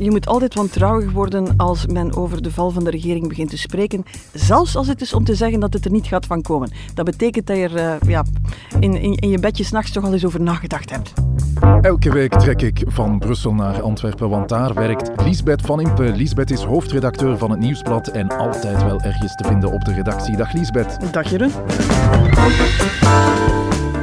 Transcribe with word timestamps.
Je 0.00 0.10
moet 0.10 0.26
altijd 0.26 0.54
wantrouwig 0.54 1.12
worden 1.12 1.56
als 1.56 1.86
men 1.86 2.16
over 2.16 2.42
de 2.42 2.50
val 2.50 2.70
van 2.70 2.84
de 2.84 2.90
regering 2.90 3.28
begint 3.28 3.50
te 3.50 3.58
spreken. 3.58 4.04
Zelfs 4.32 4.76
als 4.76 4.86
het 4.86 5.00
is 5.00 5.14
om 5.14 5.24
te 5.24 5.34
zeggen 5.34 5.60
dat 5.60 5.72
het 5.72 5.84
er 5.84 5.90
niet 5.90 6.06
gaat 6.06 6.26
van 6.26 6.42
komen. 6.42 6.70
Dat 6.94 7.04
betekent 7.04 7.46
dat 7.46 7.56
je 7.56 7.62
er 7.62 8.00
uh, 8.02 8.08
ja, 8.08 8.24
in, 8.78 8.94
in, 8.94 9.14
in, 9.14 9.28
je 9.28 9.38
bedje 9.38 9.64
s'nachts 9.64 9.90
toch 9.90 10.04
al 10.04 10.12
eens 10.12 10.24
over 10.24 10.40
nagedacht 10.40 10.90
hebt. 10.90 11.12
Elke 11.80 12.12
week 12.12 12.34
trek 12.34 12.62
ik 12.62 12.82
van 12.86 13.18
Brussel 13.18 13.54
naar 13.54 13.82
Antwerpen, 13.82 14.28
want 14.28 14.48
daar 14.48 14.74
werkt 14.74 15.10
Liesbeth 15.24 15.62
van 15.62 15.80
Impe. 15.80 16.02
Liesbeth 16.02 16.50
is 16.50 16.62
hoofdredacteur 16.62 17.38
van 17.38 17.50
het 17.50 17.60
Nieuwsblad 17.60 18.08
en 18.08 18.28
altijd 18.28 18.82
wel 18.82 19.00
ergens 19.00 19.34
te 19.34 19.44
vinden 19.44 19.72
op 19.72 19.84
de 19.84 19.92
redactie. 19.92 20.36
Dag 20.36 20.52
Liesbeth. 20.52 21.12
Dag 21.12 21.30
Jeroen. 21.30 21.52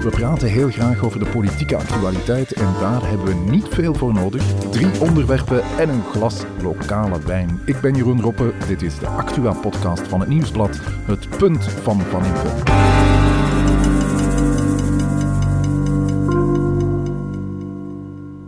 We 0.08 0.14
praten 0.14 0.48
heel 0.48 0.70
graag 0.70 1.04
over 1.04 1.20
de 1.20 1.30
politieke 1.30 1.76
actualiteit 1.76 2.54
en 2.54 2.74
daar 2.80 3.10
hebben 3.10 3.26
we 3.26 3.52
niet 3.52 3.68
veel 3.68 3.94
voor 3.94 4.14
nodig. 4.14 4.44
Drie 4.72 5.00
onderwerpen 5.00 5.64
en 5.78 5.90
een 5.90 6.04
glas 6.04 6.44
lokale 6.62 7.20
wijn. 7.20 7.62
Ik 7.66 7.82
ben 7.82 7.96
Jeroen 7.96 8.22
Roppe, 8.22 8.54
dit 8.68 8.82
is 8.82 9.00
de 9.00 9.08
Actua-podcast 9.08 10.08
van 10.08 10.20
het 10.20 10.30
Nieuwsblad, 10.30 10.80
het 11.06 11.30
punt 11.38 11.64
van 11.64 12.02
Van 12.02 12.26
Impe. 12.26 13.17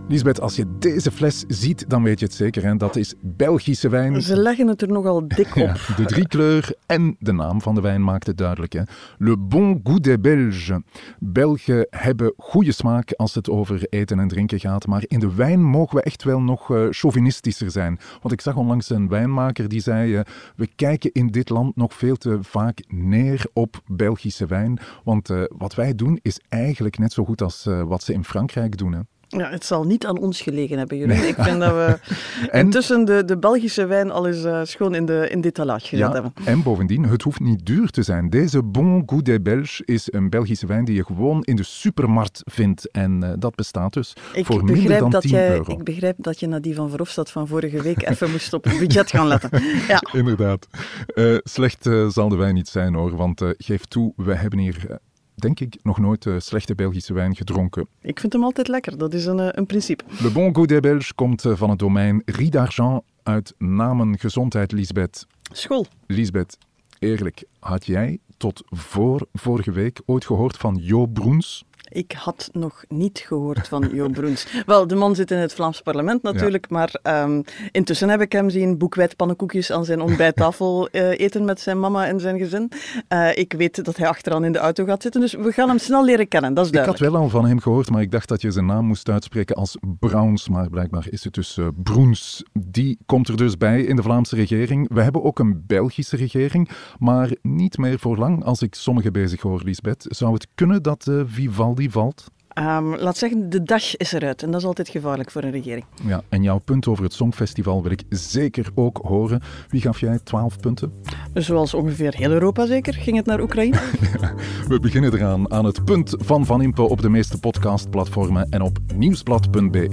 Lisbeth, 0.09 0.41
als 0.41 0.55
je 0.55 0.65
deze 0.79 1.11
fles 1.11 1.43
ziet, 1.47 1.89
dan 1.89 2.03
weet 2.03 2.19
je 2.19 2.25
het 2.25 2.35
zeker. 2.35 2.63
Hè? 2.63 2.75
Dat 2.75 2.95
is 2.95 3.13
Belgische 3.21 3.89
wijn. 3.89 4.21
Ze 4.21 4.37
leggen 4.37 4.67
het 4.67 4.81
er 4.81 4.87
nogal 4.87 5.27
dik 5.27 5.55
op. 5.55 5.55
Ja, 5.55 5.75
de 5.95 6.05
driekleur 6.05 6.73
en 6.85 7.15
de 7.19 7.31
naam 7.31 7.61
van 7.61 7.75
de 7.75 7.81
wijn 7.81 8.03
maakt 8.03 8.27
het 8.27 8.37
duidelijk. 8.37 8.73
Hè? 8.73 8.81
Le 9.17 9.37
bon 9.37 9.81
goût 9.83 10.01
des 10.01 10.19
Belges. 10.21 10.71
Belgen 11.19 11.87
hebben 11.89 12.33
goede 12.37 12.71
smaak 12.71 13.13
als 13.13 13.35
het 13.35 13.49
over 13.49 13.85
eten 13.89 14.19
en 14.19 14.27
drinken 14.27 14.59
gaat. 14.59 14.87
Maar 14.87 15.03
in 15.07 15.19
de 15.19 15.35
wijn 15.35 15.63
mogen 15.63 15.95
we 15.95 16.01
echt 16.01 16.23
wel 16.23 16.41
nog 16.41 16.69
uh, 16.69 16.87
chauvinistischer 16.89 17.71
zijn. 17.71 17.99
Want 18.21 18.33
ik 18.33 18.41
zag 18.41 18.55
onlangs 18.55 18.89
een 18.89 19.07
wijnmaker 19.07 19.69
die 19.69 19.81
zei... 19.81 20.13
Uh, 20.13 20.19
we 20.55 20.67
kijken 20.75 21.11
in 21.11 21.27
dit 21.27 21.49
land 21.49 21.75
nog 21.75 21.93
veel 21.93 22.15
te 22.15 22.37
vaak 22.41 22.83
neer 22.87 23.45
op 23.53 23.81
Belgische 23.85 24.45
wijn. 24.45 24.79
Want 25.03 25.29
uh, 25.29 25.43
wat 25.57 25.75
wij 25.75 25.95
doen 25.95 26.19
is 26.21 26.39
eigenlijk 26.47 26.97
net 26.97 27.13
zo 27.13 27.25
goed 27.25 27.41
als 27.41 27.67
wat 27.85 28.03
ze 28.03 28.13
in 28.13 28.23
Frankrijk 28.23 28.77
doen. 28.77 28.93
Hè? 28.93 28.99
Ja, 29.37 29.49
het 29.49 29.65
zal 29.65 29.83
niet 29.83 30.05
aan 30.05 30.17
ons 30.19 30.41
gelegen 30.41 30.77
hebben, 30.77 30.97
Jeroen. 30.97 31.27
Ik 31.27 31.35
vind 31.37 31.59
dat 31.59 31.71
we 31.73 31.99
en? 32.51 32.65
intussen 32.65 33.05
de, 33.05 33.25
de 33.25 33.37
Belgische 33.37 33.85
wijn 33.85 34.11
al 34.11 34.27
eens 34.27 34.43
uh, 34.43 34.59
schoon 34.63 34.95
in, 34.95 35.05
de, 35.05 35.29
in 35.29 35.41
dit 35.41 35.53
talaat 35.53 35.81
gezet 35.81 35.99
ja, 35.99 36.11
hebben. 36.11 36.33
En 36.43 36.63
bovendien, 36.63 37.03
het 37.03 37.21
hoeft 37.21 37.39
niet 37.39 37.65
duur 37.65 37.89
te 37.89 38.03
zijn. 38.03 38.29
Deze 38.29 38.63
Bon 38.63 39.03
Goût 39.05 39.21
des 39.23 39.41
Belges 39.41 39.81
is 39.85 40.13
een 40.13 40.29
Belgische 40.29 40.65
wijn 40.65 40.85
die 40.85 40.95
je 40.95 41.05
gewoon 41.05 41.43
in 41.43 41.55
de 41.55 41.63
supermarkt 41.63 42.41
vindt. 42.45 42.91
En 42.91 43.23
uh, 43.23 43.31
dat 43.39 43.55
bestaat 43.55 43.93
dus 43.93 44.13
ik 44.33 44.45
voor 44.45 44.63
minder 44.63 44.97
dan 44.97 45.09
dat 45.09 45.21
10 45.21 45.31
jij, 45.31 45.51
euro. 45.51 45.71
Ik 45.71 45.83
begrijp 45.83 46.15
dat 46.17 46.39
je 46.39 46.47
naar 46.47 46.61
die 46.61 46.75
van 46.75 46.89
Verhofstadt 46.89 47.31
van 47.31 47.47
vorige 47.47 47.81
week 47.81 48.09
even 48.09 48.31
moest 48.31 48.53
op 48.53 48.63
het 48.63 48.79
budget 48.79 49.09
gaan 49.09 49.27
letten. 49.27 49.49
Ja. 49.87 50.01
Inderdaad. 50.11 50.67
Uh, 51.15 51.37
slecht 51.43 51.89
zal 52.09 52.29
de 52.29 52.35
wijn 52.35 52.53
niet 52.53 52.67
zijn 52.67 52.93
hoor, 52.93 53.15
want 53.15 53.41
geef 53.57 53.85
toe, 53.85 54.13
we 54.15 54.35
hebben 54.35 54.59
hier 54.59 54.99
denk 55.41 55.59
ik, 55.59 55.77
nog 55.83 55.99
nooit 55.99 56.25
uh, 56.25 56.35
slechte 56.37 56.75
Belgische 56.75 57.13
wijn 57.13 57.35
gedronken. 57.35 57.87
Ik 58.01 58.19
vind 58.19 58.33
hem 58.33 58.43
altijd 58.43 58.67
lekker, 58.67 58.97
dat 58.97 59.13
is 59.13 59.25
een, 59.25 59.37
uh, 59.37 59.47
een 59.51 59.65
principe. 59.65 60.03
Le 60.21 60.31
Bon 60.31 60.57
Goût 60.57 60.65
des 60.65 60.79
Belges 60.79 61.15
komt 61.15 61.43
uh, 61.45 61.55
van 61.55 61.69
het 61.69 61.79
domein 61.79 62.21
Rie 62.25 62.49
d'Argent 62.49 63.01
uit 63.23 63.53
Namen 63.57 64.19
Gezondheid 64.19 64.71
Lisbeth. 64.71 65.27
School. 65.51 65.85
Lisbeth, 66.07 66.57
eerlijk, 66.99 67.43
had 67.59 67.85
jij 67.85 68.19
tot 68.37 68.63
voor 68.65 69.27
vorige 69.33 69.71
week 69.71 70.01
ooit 70.05 70.25
gehoord 70.25 70.57
van 70.57 70.77
Jo 70.81 71.05
Broens? 71.05 71.65
Ik 71.89 72.11
had 72.11 72.49
nog 72.51 72.83
niet 72.87 73.19
gehoord 73.19 73.67
van 73.67 73.89
Jo 73.93 74.09
Broens. 74.19 74.47
Wel, 74.65 74.87
de 74.87 74.95
man 74.95 75.15
zit 75.15 75.31
in 75.31 75.37
het 75.37 75.53
Vlaams 75.53 75.81
parlement 75.81 76.21
natuurlijk, 76.21 76.65
ja. 76.69 76.75
maar 76.75 77.23
um, 77.23 77.43
intussen 77.71 78.09
heb 78.09 78.21
ik 78.21 78.31
hem 78.31 78.49
zien 78.49 78.77
boekwijd 78.77 79.15
pannenkoekjes 79.15 79.71
aan 79.71 79.85
zijn 79.85 80.01
ontbijttafel 80.01 80.89
uh, 80.91 81.09
eten 81.25 81.45
met 81.45 81.59
zijn 81.59 81.79
mama 81.79 82.07
en 82.07 82.19
zijn 82.19 82.37
gezin. 82.37 82.71
Uh, 83.09 83.37
ik 83.37 83.53
weet 83.53 83.85
dat 83.85 83.97
hij 83.97 84.07
achteraan 84.07 84.45
in 84.45 84.51
de 84.51 84.59
auto 84.59 84.85
gaat 84.85 85.01
zitten, 85.01 85.21
dus 85.21 85.33
we 85.33 85.51
gaan 85.51 85.69
hem 85.69 85.77
snel 85.77 86.05
leren 86.05 86.27
kennen, 86.27 86.53
dat 86.53 86.65
is 86.65 86.71
duidelijk. 86.71 87.01
Ik 87.01 87.05
had 87.05 87.13
wel 87.13 87.23
al 87.23 87.29
van 87.29 87.45
hem 87.45 87.59
gehoord, 87.59 87.89
maar 87.89 88.01
ik 88.01 88.11
dacht 88.11 88.27
dat 88.27 88.41
je 88.41 88.51
zijn 88.51 88.65
naam 88.65 88.85
moest 88.85 89.09
uitspreken 89.09 89.55
als 89.55 89.77
Browns, 89.99 90.49
maar 90.49 90.69
blijkbaar 90.69 91.07
is 91.09 91.23
het 91.23 91.33
dus 91.33 91.57
uh, 91.57 91.67
Broens. 91.83 92.43
Die 92.53 92.97
komt 93.05 93.27
er 93.27 93.37
dus 93.37 93.57
bij 93.57 93.81
in 93.81 93.95
de 93.95 94.03
Vlaamse 94.03 94.35
regering. 94.35 94.93
We 94.93 95.01
hebben 95.01 95.23
ook 95.23 95.39
een 95.39 95.63
Belgische 95.67 96.15
regering, 96.15 96.69
maar 96.99 97.31
niet 97.41 97.77
meer 97.77 97.99
voor 97.99 98.17
lang. 98.17 98.43
Als 98.43 98.61
ik 98.61 98.75
sommigen 98.75 99.13
bezig 99.13 99.41
hoor, 99.41 99.61
Lisbeth, 99.63 100.05
zou 100.09 100.33
het 100.33 100.47
kunnen 100.55 100.83
dat 100.83 101.11
Vivaldi 101.25 101.78
die 101.79 101.91
valt? 101.91 102.31
Um, 102.59 102.95
laat 102.95 103.17
zeggen, 103.17 103.49
de 103.49 103.63
dag 103.63 103.97
is 103.97 104.11
eruit. 104.11 104.43
En 104.43 104.51
dat 104.51 104.59
is 104.59 104.65
altijd 104.67 104.89
gevaarlijk 104.89 105.31
voor 105.31 105.43
een 105.43 105.51
regering. 105.51 105.85
Ja, 106.05 106.21
en 106.29 106.43
jouw 106.43 106.57
punt 106.57 106.87
over 106.87 107.03
het 107.03 107.13
Songfestival 107.13 107.83
wil 107.83 107.91
ik 107.91 108.03
zeker 108.09 108.69
ook 108.75 108.99
horen. 109.01 109.41
Wie 109.69 109.81
gaf 109.81 109.99
jij 109.99 110.19
12 110.23 110.59
punten? 110.59 110.93
Zoals 111.33 111.73
ongeveer 111.73 112.15
heel 112.15 112.31
Europa 112.31 112.65
zeker. 112.65 112.93
Ging 112.93 113.17
het 113.17 113.25
naar 113.25 113.41
Oekraïne? 113.41 113.77
we 114.67 114.79
beginnen 114.81 115.13
eraan 115.13 115.51
aan 115.51 115.65
het 115.65 115.85
punt 115.85 116.15
van 116.17 116.45
Van 116.45 116.61
Impe 116.61 116.81
op 116.81 117.01
de 117.01 117.09
meeste 117.09 117.39
podcastplatformen 117.39 118.47
en 118.49 118.61
op 118.61 118.77
nieuwsblad.be. 118.95 119.87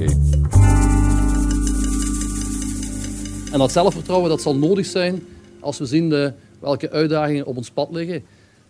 En 3.52 3.58
dat 3.58 3.72
zelfvertrouwen 3.72 4.28
dat 4.28 4.42
zal 4.42 4.56
nodig 4.56 4.86
zijn 4.86 5.22
als 5.60 5.78
we 5.78 5.86
zien 5.86 6.08
de, 6.08 6.32
welke 6.60 6.90
uitdagingen 6.90 7.46
op 7.46 7.56
ons 7.56 7.70
pad 7.70 7.88
liggen. 7.90 8.24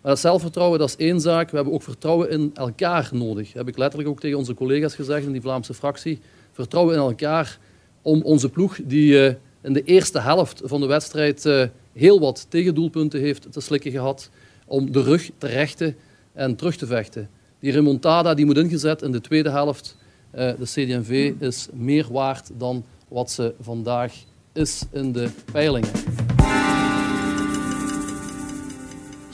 Dat 0.07 0.19
zelfvertrouwen 0.19 0.79
dat 0.79 0.89
is 0.89 0.97
één 0.97 1.21
zaak. 1.21 1.51
We 1.51 1.57
hebben 1.57 1.75
ook 1.75 1.83
vertrouwen 1.83 2.31
in 2.31 2.51
elkaar 2.55 3.09
nodig. 3.13 3.47
Dat 3.47 3.57
heb 3.57 3.69
ik 3.69 3.77
letterlijk 3.77 4.09
ook 4.11 4.21
tegen 4.21 4.39
onze 4.39 4.55
collega's 4.55 4.95
gezegd 4.95 5.27
in 5.27 5.33
die 5.33 5.41
Vlaamse 5.41 5.75
fractie. 5.75 6.19
Vertrouwen 6.53 6.95
in 6.95 7.01
elkaar 7.01 7.59
om 8.03 8.23
onze 8.23 8.49
ploeg, 8.49 8.79
die 8.85 9.13
uh, 9.13 9.35
in 9.61 9.73
de 9.73 9.83
eerste 9.83 10.21
helft 10.21 10.61
van 10.65 10.81
de 10.81 10.87
wedstrijd 10.87 11.45
uh, 11.45 11.65
heel 11.93 12.21
wat 12.21 12.47
tegendoelpunten 12.49 13.21
heeft 13.21 13.53
te 13.53 13.61
slikken 13.61 13.91
gehad, 13.91 14.31
om 14.67 14.93
de 14.93 15.03
rug 15.03 15.31
te 15.39 15.47
rechten 15.47 15.97
en 16.33 16.57
terug 16.57 16.77
te 16.77 16.87
vechten. 16.87 17.29
Die 17.61 17.73
remontada 17.73 18.35
die 18.35 18.47
moet 18.47 18.59
ingezet 18.59 19.03
in 19.03 19.13
de 19.13 19.21
tweede 19.21 19.51
helft. 19.51 19.97
De 20.31 20.57
CD&V 20.63 21.33
is 21.39 21.69
meer 21.73 22.07
waard 22.11 22.51
dan 22.59 22.85
wat 23.09 23.31
ze 23.31 23.55
vandaag 23.61 24.13
is 24.53 24.83
in 24.93 25.13
de 25.13 25.29
peilingen. 25.53 25.91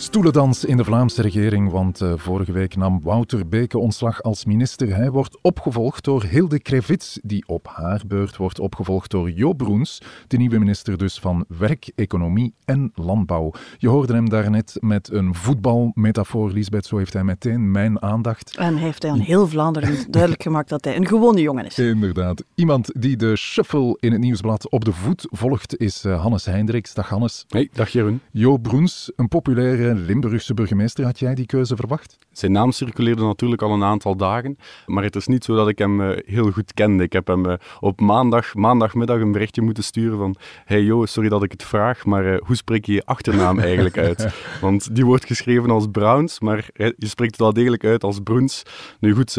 Stoelendans 0.03 0.65
in 0.65 0.77
de 0.77 0.85
Vlaamse 0.85 1.23
regering, 1.23 1.71
want 1.71 2.01
uh, 2.01 2.13
vorige 2.17 2.53
week 2.53 2.77
nam 2.77 3.01
Wouter 3.03 3.49
Beke 3.49 3.79
ontslag 3.79 4.23
als 4.23 4.45
minister. 4.45 4.97
Hij 4.97 5.11
wordt 5.11 5.39
opgevolgd 5.43 6.05
door 6.05 6.23
Hilde 6.23 6.61
Krevits, 6.61 7.19
die 7.23 7.45
op 7.47 7.69
haar 7.69 8.03
beurt 8.07 8.37
wordt 8.37 8.61
opgevolgd 8.61 9.11
door 9.11 9.31
Jo 9.31 9.53
Broens, 9.53 10.03
de 10.27 10.37
nieuwe 10.37 10.59
minister 10.59 10.99
dus 10.99 11.19
van 11.19 11.45
Werk, 11.59 11.93
Economie 11.95 12.55
en 12.65 12.91
Landbouw. 12.95 13.53
Je 13.79 13.89
hoorde 13.89 14.13
hem 14.15 14.29
daarnet 14.29 14.77
met 14.81 15.13
een 15.13 15.35
voetbalmetafoor, 15.35 16.51
Lisbeth, 16.51 16.87
zo 16.87 16.97
heeft 16.97 17.13
hij 17.13 17.25
meteen 17.25 17.71
mijn 17.71 18.03
aandacht. 18.03 18.57
En 18.57 18.77
heeft 18.77 19.03
hij 19.03 19.13
aan 19.13 19.21
heel 19.21 19.49
Vlaanderen 19.49 20.11
duidelijk 20.11 20.43
gemaakt 20.43 20.69
dat 20.69 20.85
hij 20.85 20.97
een 20.97 21.07
gewone 21.07 21.41
jongen 21.41 21.67
is. 21.67 21.79
Inderdaad. 21.79 22.45
Iemand 22.55 22.91
die 23.01 23.17
de 23.17 23.37
shuffle 23.37 23.97
in 24.01 24.13
het 24.13 24.21
nieuwsblad 24.21 24.71
op 24.71 24.85
de 24.85 24.93
voet 24.93 25.27
volgt 25.31 25.77
is 25.77 26.05
uh, 26.05 26.21
Hannes 26.21 26.45
Hendricks. 26.45 26.95
Dag 26.95 27.09
Hannes. 27.09 27.45
Hey, 27.49 27.69
dag 27.73 27.89
Jeroen. 27.89 28.21
Jo 28.31 28.57
Broens, 28.57 29.13
een 29.17 29.29
populaire 29.29 29.92
Limburgse 29.95 30.55
burgemeester. 30.55 31.05
Had 31.05 31.19
jij 31.19 31.35
die 31.35 31.47
keuze 31.47 31.77
verwacht? 31.77 32.19
Zijn 32.33 32.53
naam 32.53 32.73
circuleerde 32.73 33.23
natuurlijk 33.23 33.63
al 33.63 33.73
een 33.73 33.85
aantal 33.85 34.17
dagen, 34.17 34.57
maar 34.87 35.05
het 35.05 35.17
is 35.17 35.27
niet 35.27 35.45
zo 35.45 35.57
dat 35.57 35.69
ik 35.69 35.79
hem 35.79 36.01
uh, 36.01 36.17
heel 36.27 36.51
goed 36.51 36.75
kende. 36.75 37.03
Ik 37.03 37.13
heb 37.13 37.27
hem 37.27 37.47
uh, 37.47 37.55
op 37.81 38.01
maandag, 38.01 38.55
maandagmiddag 38.55 39.21
een 39.21 39.33
berichtje 39.33 39.63
moeten 39.63 39.85
sturen 39.85 40.19
van 40.19 40.37
hey 40.65 40.83
Jo, 40.83 41.07
sorry 41.07 41.29
dat 41.29 41.43
ik 41.43 41.53
het 41.53 41.63
vraag, 41.63 42.05
maar 42.05 42.25
uh, 42.25 42.41
hoe 42.41 42.57
spreek 42.57 42.85
je 42.85 42.93
je 42.93 43.05
achternaam 43.05 43.59
eigenlijk 43.69 43.99
uit? 43.99 44.27
Want 44.61 44.95
die 44.95 45.05
wordt 45.05 45.25
geschreven 45.25 45.71
als 45.71 45.87
Browns, 45.93 46.41
maar 46.41 46.69
je 46.75 46.95
spreekt 46.99 47.31
het 47.31 47.41
wel 47.41 47.53
degelijk 47.53 47.85
uit 47.85 48.05
als 48.05 48.21
Broens. 48.21 48.63
Nu 49.01 49.15
goed, 49.15 49.37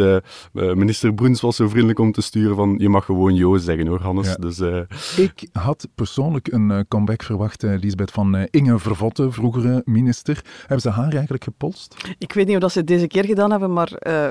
minister 0.52 1.14
Broens 1.14 1.41
was 1.41 1.56
zo 1.56 1.68
vriendelijk 1.68 2.00
om 2.00 2.12
te 2.12 2.22
sturen 2.22 2.56
van 2.56 2.75
je 2.78 2.90
mag 2.90 3.05
gewoon 3.05 3.35
Jo 3.35 3.58
zeggen 3.58 3.88
hoor, 3.88 4.02
Hannes. 4.02 4.28
Ja. 4.28 4.35
Dus, 4.35 4.59
ik 5.17 5.47
had 5.52 5.88
persoonlijk 5.96 6.47
een 6.52 6.85
comeback 6.88 7.23
verwacht, 7.23 7.61
Lisbeth, 7.61 8.11
van 8.11 8.35
Inge 8.35 8.79
Vervotte, 8.79 9.32
vroegere 9.32 9.82
minister. 9.85 10.42
Hebben 10.59 10.81
ze 10.81 10.90
haar 10.90 11.13
eigenlijk 11.13 11.43
gepolst? 11.43 11.95
Ik 12.17 12.34
weet 12.34 12.45
niet 12.45 12.55
of 12.55 12.61
dat 12.61 12.72
ze 12.72 12.78
het 12.78 12.87
deze 12.87 13.07
keer 13.07 13.25
gedaan 13.25 13.51
hebben, 13.51 13.73
maar 13.73 13.91
uh, 14.07 14.29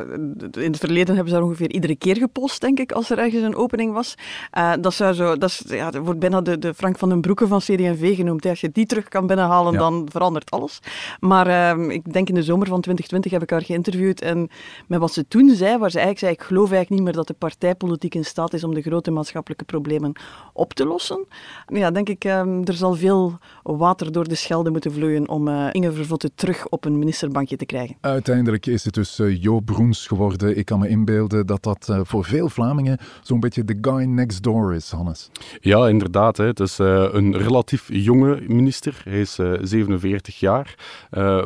in 0.65 0.71
het 0.71 0.79
verleden 0.79 1.15
hebben 1.15 1.29
ze 1.29 1.35
haar 1.35 1.45
ongeveer 1.49 1.71
iedere 1.71 1.97
keer 1.97 2.17
gepolst, 2.17 2.61
denk 2.61 2.79
ik, 2.79 2.93
als 2.93 3.11
er 3.11 3.19
ergens 3.19 3.43
een 3.43 3.57
opening 3.57 3.93
was. 3.93 4.15
Uh, 4.59 4.73
dat, 4.81 4.95
zou 4.95 5.15
zo, 5.15 5.37
dat, 5.37 5.51
is, 5.51 5.63
ja, 5.67 6.01
wordt 6.01 6.21
bijna 6.21 6.41
de, 6.41 6.59
de 6.59 6.75
Frank 6.75 6.99
van 6.99 7.09
den 7.09 7.21
Broeke 7.21 7.47
van 7.47 7.59
CD&V 7.59 8.17
genoemd. 8.17 8.47
Als 8.47 8.61
je 8.61 8.71
die 8.71 8.87
terug 8.87 9.09
kan 9.09 9.27
binnenhalen, 9.27 9.73
ja. 9.73 9.79
dan 9.79 10.09
verandert 10.11 10.51
alles. 10.51 10.79
Maar 11.21 11.77
uh, 11.79 11.95
ik 11.95 12.13
denk 12.13 12.29
in 12.29 12.35
de 12.35 12.43
zomer 12.43 12.67
van 12.67 12.81
2020 12.81 13.33
heb 13.33 13.43
ik 13.43 13.51
haar 13.51 13.63
geïnterviewd 13.63 14.21
en 14.21 14.49
met 14.87 15.01
wat 15.01 15.13
ze 15.13 15.29
toen 15.29 15.51
zei, 15.55 15.79
waar 15.79 15.91
ze 15.91 15.99
eigenlijk 15.99 16.19
zei, 16.19 16.33
ik 16.33 16.43
geloof 16.43 16.71
eigenlijk 16.71 16.91
niet 16.91 17.03
meer 17.03 17.13
dat 17.13 17.27
de 17.27 17.35
partijpolitiek 17.35 18.15
in 18.15 18.25
staat 18.25 18.53
is 18.53 18.65
om 18.65 18.75
de 18.75 18.83
grote 18.83 19.11
maatschappelijke 19.11 19.65
problemen 19.65 20.13
op 20.53 20.73
te 20.73 20.87
lossen. 20.87 21.27
Ja, 21.67 21.91
denk 21.91 22.09
ik, 22.09 22.25
er 22.25 22.75
zal 22.75 22.95
veel 22.95 23.39
water 23.63 24.13
door 24.13 24.29
de 24.29 24.35
Schelde 24.35 24.71
moeten 24.71 24.93
vloeien 24.93 25.29
om 25.29 25.49
Inge 25.49 25.93
Vervotte 26.03 26.31
terug 26.35 26.69
op 26.69 26.85
een 26.85 26.99
ministerbankje 26.99 27.57
te 27.57 27.67
krijgen. 27.67 27.97
Uiteindelijk 28.01 28.67
is 28.67 28.85
het 28.85 28.95
dus 28.95 29.19
uh, 29.19 29.43
Jo 29.43 29.61
Broens 29.61 30.07
geworden. 30.07 30.57
Ik 30.57 30.65
kan 30.65 30.79
me 30.79 30.89
inbeelden 30.89 31.47
dat 31.47 31.63
dat 31.63 31.89
uh, 31.91 32.01
voor 32.03 32.25
veel 32.25 32.49
Vlamingen 32.49 32.99
zo'n 33.23 33.41
beetje 33.41 33.65
de 33.65 33.79
guy 33.81 34.05
next 34.05 34.43
door 34.43 34.75
is, 34.75 34.91
Hannes. 34.91 35.31
Ja, 35.61 35.89
inderdaad. 35.89 36.37
Hè. 36.37 36.45
Het 36.45 36.61
is 36.61 36.81
uh, 36.81 37.09
een 37.13 37.37
relatief 37.37 37.89
jonge 37.93 38.43
minister. 38.47 39.01
Hij 39.05 39.21
is 39.21 39.39
47 39.61 40.41
jaar. 40.41 40.75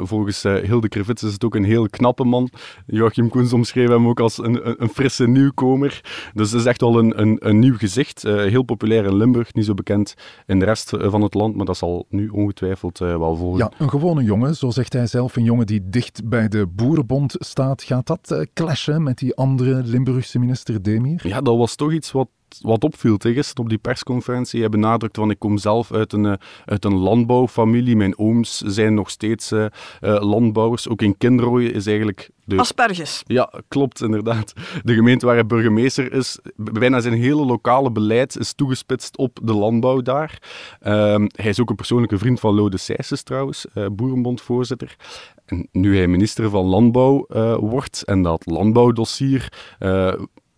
volgens 0.02 0.42
Hilde 0.42 0.88
Krevits 0.88 1.22
is 1.22 1.32
het 1.32 1.44
ook 1.44 1.54
een 1.54 1.64
heel 1.64 1.88
knappe 1.88 2.24
man. 2.24 2.50
Joachim 2.86 3.28
Koens 3.28 3.52
omschreef 3.52 3.88
hem 3.88 4.08
ook 4.08 4.20
als 4.20 4.38
een, 4.38 4.68
een, 4.68 4.82
een 4.82 4.88
frisse 4.88 5.28
nieuwkomer. 5.28 6.00
Dus 6.34 6.50
het 6.50 6.60
is 6.60 6.66
echt 6.66 6.80
wel 6.80 6.98
een, 6.98 7.20
een, 7.20 7.36
een 7.40 7.58
nieuw 7.58 7.76
gezicht. 7.76 8.22
heel 8.22 8.62
populair 8.62 9.04
in 9.04 9.16
Limburg, 9.16 9.54
niet 9.54 9.64
zo 9.64 9.74
bekend 9.74 10.14
in 10.46 10.58
de 10.58 10.64
rest 10.64 10.92
van 10.98 11.22
het 11.22 11.34
land, 11.34 11.56
maar 11.56 11.66
dat 11.66 11.76
zal 11.76 12.06
nu 12.08 12.28
ongetwijfeld 12.28 12.98
wel 12.98 13.36
volgen. 13.36 13.58
Ja, 13.58 13.70
een 13.78 13.90
gewone 13.90 14.22
jongen, 14.22 14.45
zo 14.54 14.70
zegt 14.70 14.92
hij 14.92 15.06
zelf, 15.06 15.36
een 15.36 15.44
jongen 15.44 15.66
die 15.66 15.88
dicht 15.88 16.28
bij 16.28 16.48
de 16.48 16.66
Boerenbond 16.66 17.34
staat. 17.38 17.82
Gaat 17.82 18.06
dat 18.06 18.30
uh, 18.32 18.40
clashen 18.54 19.02
met 19.02 19.18
die 19.18 19.34
andere 19.34 19.82
Limburgse 19.82 20.38
minister 20.38 20.82
Demir? 20.82 21.28
Ja, 21.28 21.40
dat 21.40 21.56
was 21.56 21.74
toch 21.74 21.92
iets 21.92 22.12
wat 22.12 22.28
wat 22.60 22.84
opviel 22.84 23.16
gisteren 23.18 23.62
op 23.62 23.68
die 23.68 23.78
persconferentie. 23.78 24.60
Hij 24.60 24.68
benadrukt, 24.68 25.16
van 25.16 25.30
ik 25.30 25.38
kom 25.38 25.58
zelf 25.58 25.92
uit 25.92 26.12
een, 26.12 26.26
eh, 26.26 26.32
uit 26.64 26.84
een 26.84 26.94
landbouwfamilie. 26.94 27.96
Mijn 27.96 28.18
ooms 28.18 28.58
zijn 28.58 28.94
nog 28.94 29.10
steeds 29.10 29.52
uh, 29.52 29.66
landbouwers. 30.00 30.88
Ook 30.88 31.02
in 31.02 31.16
Kinderooien 31.16 31.72
is 31.72 31.86
eigenlijk... 31.86 32.30
De... 32.44 32.56
Asperges. 32.56 33.22
Ja, 33.26 33.52
klopt, 33.68 34.02
inderdaad. 34.02 34.52
De 34.82 34.94
gemeente 34.94 35.26
waar 35.26 35.34
hij 35.34 35.46
burgemeester 35.46 36.12
is, 36.12 36.38
bijna 36.56 37.00
zijn 37.00 37.14
hele 37.14 37.44
lokale 37.44 37.90
beleid 37.90 38.38
is 38.38 38.52
toegespitst 38.52 39.16
op 39.16 39.38
de 39.42 39.54
landbouw 39.54 40.00
daar. 40.00 40.38
Uh, 40.82 40.92
hij 41.26 41.48
is 41.48 41.60
ook 41.60 41.70
een 41.70 41.76
persoonlijke 41.76 42.18
vriend 42.18 42.40
van 42.40 42.54
Lode 42.54 42.76
Sijsses 42.76 43.22
trouwens, 43.22 43.66
uh, 43.74 43.86
boerenbondvoorzitter. 43.92 44.96
En 45.44 45.68
nu 45.72 45.96
hij 45.96 46.06
minister 46.06 46.50
van 46.50 46.64
Landbouw 46.64 47.26
wordt 47.60 48.02
en 48.04 48.22
dat 48.22 48.46
landbouwdossier 48.46 49.52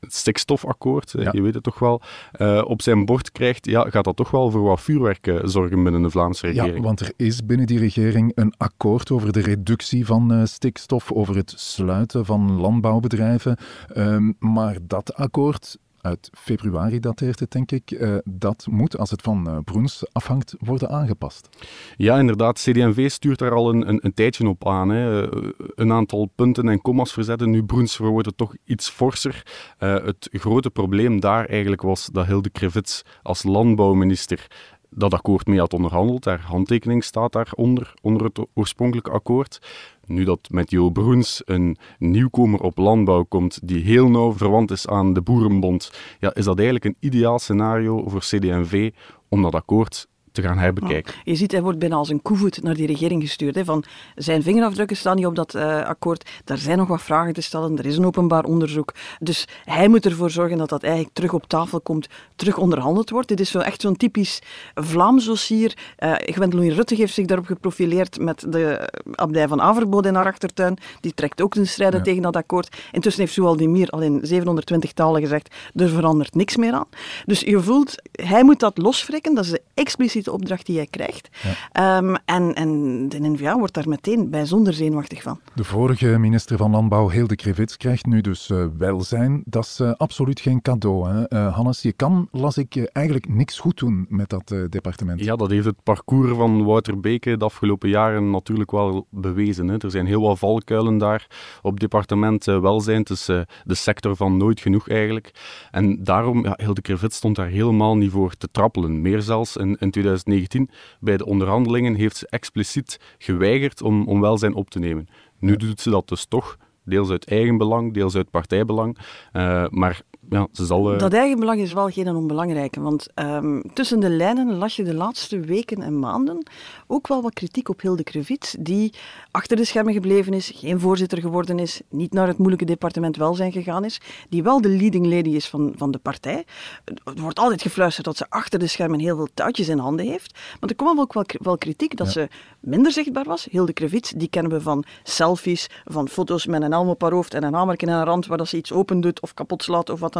het 0.00 0.14
stikstofakkoord, 0.14 1.14
ja. 1.18 1.30
je 1.32 1.42
weet 1.42 1.54
het 1.54 1.62
toch 1.62 1.78
wel, 1.78 2.02
uh, 2.38 2.62
op 2.66 2.82
zijn 2.82 3.04
bord 3.04 3.32
krijgt, 3.32 3.66
ja, 3.66 3.90
gaat 3.90 4.04
dat 4.04 4.16
toch 4.16 4.30
wel 4.30 4.50
voor 4.50 4.62
wat 4.62 4.80
vuurwerk 4.80 5.40
zorgen 5.42 5.82
binnen 5.82 6.02
de 6.02 6.10
Vlaamse 6.10 6.46
regering. 6.46 6.76
Ja, 6.76 6.82
want 6.82 7.00
er 7.00 7.12
is 7.16 7.46
binnen 7.46 7.66
die 7.66 7.78
regering 7.78 8.32
een 8.34 8.54
akkoord 8.56 9.10
over 9.10 9.32
de 9.32 9.40
reductie 9.40 10.06
van 10.06 10.32
uh, 10.32 10.44
stikstof, 10.44 11.12
over 11.12 11.36
het 11.36 11.52
sluiten 11.56 12.24
van 12.24 12.52
landbouwbedrijven. 12.52 13.56
Ehm, 13.88 14.32
maar 14.38 14.76
dat 14.82 15.14
akkoord 15.14 15.78
uit 16.08 16.30
februari 16.32 17.00
dateert 17.00 17.40
het, 17.40 17.50
denk 17.50 17.72
ik. 17.72 17.90
Uh, 17.90 18.16
dat 18.24 18.66
moet, 18.70 18.98
als 18.98 19.10
het 19.10 19.22
van 19.22 19.48
uh, 19.48 19.58
Broens 19.64 20.04
afhangt, 20.12 20.54
worden 20.58 20.88
aangepast. 20.88 21.48
Ja, 21.96 22.18
inderdaad. 22.18 22.58
CD&V 22.58 23.10
stuurt 23.10 23.38
daar 23.38 23.54
al 23.54 23.68
een, 23.68 23.88
een, 23.88 23.98
een 24.02 24.14
tijdje 24.14 24.48
op 24.48 24.66
aan. 24.66 24.88
Hè. 24.88 25.32
Uh, 25.34 25.50
een 25.74 25.92
aantal 25.92 26.30
punten 26.34 26.68
en 26.68 26.80
commas 26.80 27.12
verzetten. 27.12 27.50
Nu, 27.50 27.62
Broens 27.62 27.96
wordt 27.96 28.26
het 28.26 28.36
toch 28.36 28.54
iets 28.64 28.88
forser. 28.88 29.42
het 29.78 30.28
grote 30.32 30.70
probleem 30.70 31.20
daar 31.20 31.44
eigenlijk 31.44 31.82
was 31.82 32.08
dat 32.12 32.26
Hilde 32.26 32.50
Krevits 32.50 33.02
als 33.22 33.42
landbouwminister 33.42 34.46
dat 34.90 35.14
akkoord 35.14 35.46
mee 35.46 35.58
had 35.58 35.72
onderhandeld. 35.72 36.24
Haar 36.24 36.40
handtekening 36.40 37.04
staat 37.04 37.32
daaronder, 37.32 37.94
onder 38.02 38.24
het 38.24 38.46
oorspronkelijke 38.54 39.10
akkoord. 39.10 39.58
Nu 40.06 40.24
dat 40.24 40.48
met 40.50 40.70
Jo 40.70 40.90
Broens 40.90 41.42
een 41.44 41.76
nieuwkomer 41.98 42.60
op 42.60 42.78
landbouw 42.78 43.24
komt 43.24 43.68
die 43.68 43.84
heel 43.84 44.08
nauw 44.08 44.32
verwant 44.32 44.70
is 44.70 44.86
aan 44.86 45.12
de 45.12 45.20
Boerenbond, 45.20 45.92
ja, 46.20 46.34
is 46.34 46.44
dat 46.44 46.56
eigenlijk 46.56 46.84
een 46.84 46.96
ideaal 47.00 47.38
scenario 47.38 48.08
voor 48.08 48.20
CD&V 48.20 48.90
om 49.28 49.42
dat 49.42 49.54
akkoord 49.54 50.08
te 50.42 50.48
gaan 50.48 50.58
herbekijken. 50.58 51.14
je 51.24 51.34
ziet, 51.34 51.52
hij 51.52 51.62
wordt 51.62 51.78
bijna 51.78 51.96
als 51.96 52.08
een 52.08 52.22
koevoet 52.22 52.62
naar 52.62 52.74
die 52.74 52.86
regering 52.86 53.22
gestuurd. 53.22 53.54
Hè, 53.54 53.64
van 53.64 53.84
zijn 54.14 54.42
vingerafdrukken 54.42 54.96
staan 54.96 55.16
niet 55.16 55.26
op 55.26 55.36
dat 55.36 55.54
uh, 55.54 55.84
akkoord. 55.84 56.30
Daar 56.44 56.58
zijn 56.58 56.78
nog 56.78 56.88
wat 56.88 57.02
vragen 57.02 57.32
te 57.32 57.40
stellen. 57.40 57.78
Er 57.78 57.86
is 57.86 57.96
een 57.96 58.06
openbaar 58.06 58.44
onderzoek. 58.44 58.94
Dus 59.18 59.46
hij 59.64 59.88
moet 59.88 60.06
ervoor 60.06 60.30
zorgen 60.30 60.58
dat 60.58 60.68
dat 60.68 60.82
eigenlijk 60.82 61.14
terug 61.14 61.32
op 61.32 61.46
tafel 61.46 61.80
komt, 61.80 62.08
terug 62.36 62.56
onderhandeld 62.56 63.10
wordt. 63.10 63.28
Dit 63.28 63.40
is 63.40 63.50
zo 63.50 63.58
echt 63.58 63.80
zo'n 63.80 63.96
typisch 63.96 64.40
Vlaams 64.74 65.24
dossier. 65.24 65.76
Uh, 65.98 66.12
Gwendoline 66.16 66.74
Rutte 66.74 66.94
heeft 66.94 67.14
zich 67.14 67.26
daarop 67.26 67.46
geprofileerd 67.46 68.20
met 68.20 68.44
de 68.48 68.90
abdij 69.14 69.48
van 69.48 69.60
Averbode 69.60 70.08
in 70.08 70.14
haar 70.14 70.26
achtertuin. 70.26 70.76
Die 71.00 71.14
trekt 71.14 71.42
ook 71.42 71.54
een 71.54 71.66
strijden 71.66 72.02
tegen 72.02 72.22
dat 72.22 72.36
akkoord. 72.36 72.76
Intussen 72.92 73.22
heeft 73.22 73.34
Zoualdemir 73.34 73.88
al 73.88 74.02
in 74.02 74.18
720 74.22 74.92
talen 74.92 75.20
gezegd, 75.20 75.54
er 75.74 75.88
verandert 75.88 76.34
niks 76.34 76.56
meer 76.56 76.72
aan. 76.72 76.88
Dus 77.26 77.40
je 77.40 77.60
voelt, 77.60 77.94
hij 78.12 78.44
moet 78.44 78.60
dat 78.60 78.78
losfrikken. 78.78 79.34
Dat 79.34 79.44
is 79.44 79.50
de 79.50 79.62
expliciete 79.74 80.27
opdracht 80.32 80.66
die 80.66 80.76
hij 80.76 80.86
krijgt. 80.86 81.28
Ehm, 81.72 82.14
en, 82.24 82.54
en 82.54 83.08
de 83.08 83.18
NVA 83.20 83.58
wordt 83.58 83.74
daar 83.74 83.88
meteen 83.88 84.30
bijzonder 84.30 84.72
zenuwachtig 84.72 85.22
van. 85.22 85.40
De 85.54 85.64
vorige 85.64 86.18
minister 86.18 86.56
van 86.56 86.70
Landbouw, 86.70 87.08
Hilde 87.08 87.36
Krevits, 87.36 87.76
krijgt 87.76 88.06
nu 88.06 88.20
dus 88.20 88.48
uh, 88.48 88.66
welzijn. 88.78 89.42
Dat 89.44 89.64
is 89.64 89.80
uh, 89.80 89.92
absoluut 89.92 90.40
geen 90.40 90.62
cadeau. 90.62 91.08
Hè? 91.08 91.32
Uh, 91.32 91.54
Hannes, 91.54 91.82
je 91.82 91.92
kan, 91.92 92.28
las 92.32 92.58
ik, 92.58 92.76
eigenlijk 92.76 93.28
niks 93.28 93.58
goed 93.58 93.78
doen 93.78 94.06
met 94.08 94.28
dat 94.28 94.54
departement. 94.68 95.24
Ja, 95.24 95.36
dat 95.36 95.50
heeft 95.50 95.64
het 95.64 95.82
parcours 95.82 96.36
van 96.36 96.64
Wouter 96.64 97.00
Beke 97.00 97.36
de 97.36 97.44
afgelopen 97.44 97.88
jaren 97.88 98.30
natuurlijk 98.30 98.70
wel 98.70 99.06
bewezen. 99.10 99.68
Hè? 99.68 99.76
Er 99.78 99.90
zijn 99.90 100.06
heel 100.06 100.20
wat 100.20 100.38
valkuilen 100.38 100.98
daar 100.98 101.26
op 101.62 101.80
departement 101.80 102.44
welzijn. 102.44 102.98
Het 102.98 103.10
is 103.10 103.24
de 103.64 103.74
sector 103.74 104.16
van 104.16 104.36
nooit 104.36 104.60
genoeg 104.60 104.88
eigenlijk. 104.88 105.30
En 105.70 106.04
daarom, 106.04 106.44
ja, 106.44 106.54
Hilde 106.56 106.80
Krevits 106.80 107.16
stond 107.16 107.36
daar 107.36 107.46
helemaal 107.46 107.96
niet 107.96 108.10
voor 108.10 108.34
te 108.34 108.48
trappelen. 108.50 109.00
Meer 109.00 109.22
zelfs 109.22 109.56
in, 109.56 109.76
in 109.80 109.90
2000 109.90 110.17
2019 110.22 110.70
bij 111.00 111.16
de 111.16 111.26
onderhandelingen 111.26 111.94
heeft 111.94 112.16
ze 112.16 112.26
expliciet 112.28 113.00
geweigerd 113.18 113.82
om, 113.82 114.08
om 114.08 114.20
welzijn 114.20 114.54
op 114.54 114.70
te 114.70 114.78
nemen. 114.78 115.08
Nu 115.38 115.56
doet 115.56 115.80
ze 115.80 115.90
dat 115.90 116.08
dus 116.08 116.24
toch, 116.24 116.56
deels 116.84 117.10
uit 117.10 117.28
eigen 117.30 117.56
belang, 117.56 117.94
deels 117.94 118.14
uit 118.16 118.30
partijbelang. 118.30 118.98
Uh, 119.32 119.68
maar 119.68 120.00
ja, 120.28 120.48
ze 120.52 120.66
zal, 120.66 120.92
uh... 120.92 120.98
Dat 120.98 121.12
eigenbelang 121.12 121.60
is 121.60 121.72
wel 121.72 121.88
geen 121.88 122.16
onbelangrijke, 122.16 122.80
want 122.80 123.06
um, 123.14 123.62
tussen 123.72 124.00
de 124.00 124.10
lijnen 124.10 124.54
las 124.54 124.76
je 124.76 124.82
de 124.82 124.94
laatste 124.94 125.40
weken 125.40 125.82
en 125.82 125.98
maanden 125.98 126.46
ook 126.86 127.08
wel 127.08 127.22
wat 127.22 127.32
kritiek 127.32 127.68
op 127.68 127.80
Hilde 127.80 128.02
Krevits, 128.02 128.56
die 128.60 128.94
achter 129.30 129.56
de 129.56 129.64
schermen 129.64 129.92
gebleven 129.92 130.32
is, 130.32 130.52
geen 130.54 130.80
voorzitter 130.80 131.20
geworden 131.20 131.58
is, 131.58 131.80
niet 131.90 132.12
naar 132.12 132.26
het 132.26 132.38
moeilijke 132.38 132.64
departement 132.64 133.16
welzijn 133.16 133.52
gegaan 133.52 133.84
is, 133.84 134.00
die 134.28 134.42
wel 134.42 134.60
de 134.60 134.68
leading 134.68 135.06
lady 135.06 135.30
is 135.30 135.48
van, 135.48 135.72
van 135.76 135.90
de 135.90 135.98
partij. 135.98 136.44
Er 136.84 137.20
wordt 137.20 137.38
altijd 137.38 137.62
gefluisterd 137.62 138.06
dat 138.06 138.16
ze 138.16 138.26
achter 138.28 138.58
de 138.58 138.66
schermen 138.66 138.98
heel 138.98 139.16
veel 139.16 139.28
touwtjes 139.34 139.68
in 139.68 139.78
handen 139.78 140.06
heeft, 140.06 140.38
maar 140.60 140.68
er 140.68 140.76
kwam 140.76 141.00
ook 141.00 141.12
wel, 141.12 141.24
wel 141.28 141.58
kritiek 141.58 141.96
dat 141.96 142.08
ze 142.08 142.28
minder 142.60 142.92
zichtbaar 142.92 143.24
was. 143.24 143.46
Hilde 143.50 143.72
Krevits, 143.72 144.10
die 144.10 144.28
kennen 144.28 144.52
we 144.52 144.60
van 144.60 144.84
selfies, 145.02 145.70
van 145.84 146.08
foto's 146.08 146.46
met 146.46 146.62
een 146.62 146.72
helm 146.72 146.88
op 146.88 147.02
haar 147.02 147.12
hoofd 147.12 147.34
en 147.34 147.42
een 147.42 147.54
hamerken 147.54 147.88
in 147.88 147.94
haar 147.94 148.06
rand 148.06 148.26
waar 148.26 148.38
dat 148.38 148.48
ze 148.48 148.56
iets 148.56 148.72
open 148.72 149.00
doet 149.00 149.20
of 149.20 149.34
kapot 149.34 149.62
slaat 149.62 149.90
of 149.90 150.00
wat 150.00 150.16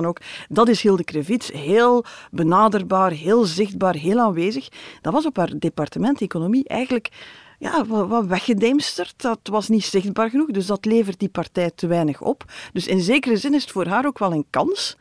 Dat 0.49 0.69
is 0.69 0.83
Hilde 0.83 1.05
Krevits, 1.05 1.53
heel 1.53 2.05
benaderbaar, 2.31 3.11
heel 3.11 3.45
zichtbaar, 3.45 3.95
heel 3.95 4.19
aanwezig. 4.19 4.69
Dat 5.01 5.13
was 5.13 5.27
op 5.27 5.37
haar 5.37 5.59
departement 5.59 6.21
economie 6.21 6.69
eigenlijk 6.69 7.11
ja, 7.59 7.87
wat 7.87 8.27
weggedemsterd. 8.27 9.15
Dat 9.17 9.41
was 9.43 9.69
niet 9.69 9.85
zichtbaar 9.85 10.31
genoeg, 10.31 10.51
dus 10.51 10.67
dat 10.67 10.85
levert 10.85 11.19
die 11.19 11.29
partij 11.29 11.71
te 11.75 11.87
weinig 11.87 12.21
op. 12.21 12.45
Dus 12.73 12.87
in 12.87 13.01
zekere 13.01 13.37
zin 13.37 13.55
is 13.55 13.63
het 13.63 13.71
voor 13.71 13.87
haar 13.87 14.07
ook 14.07 14.19
wel 14.19 14.33
een 14.33 14.47
kans 14.51 14.97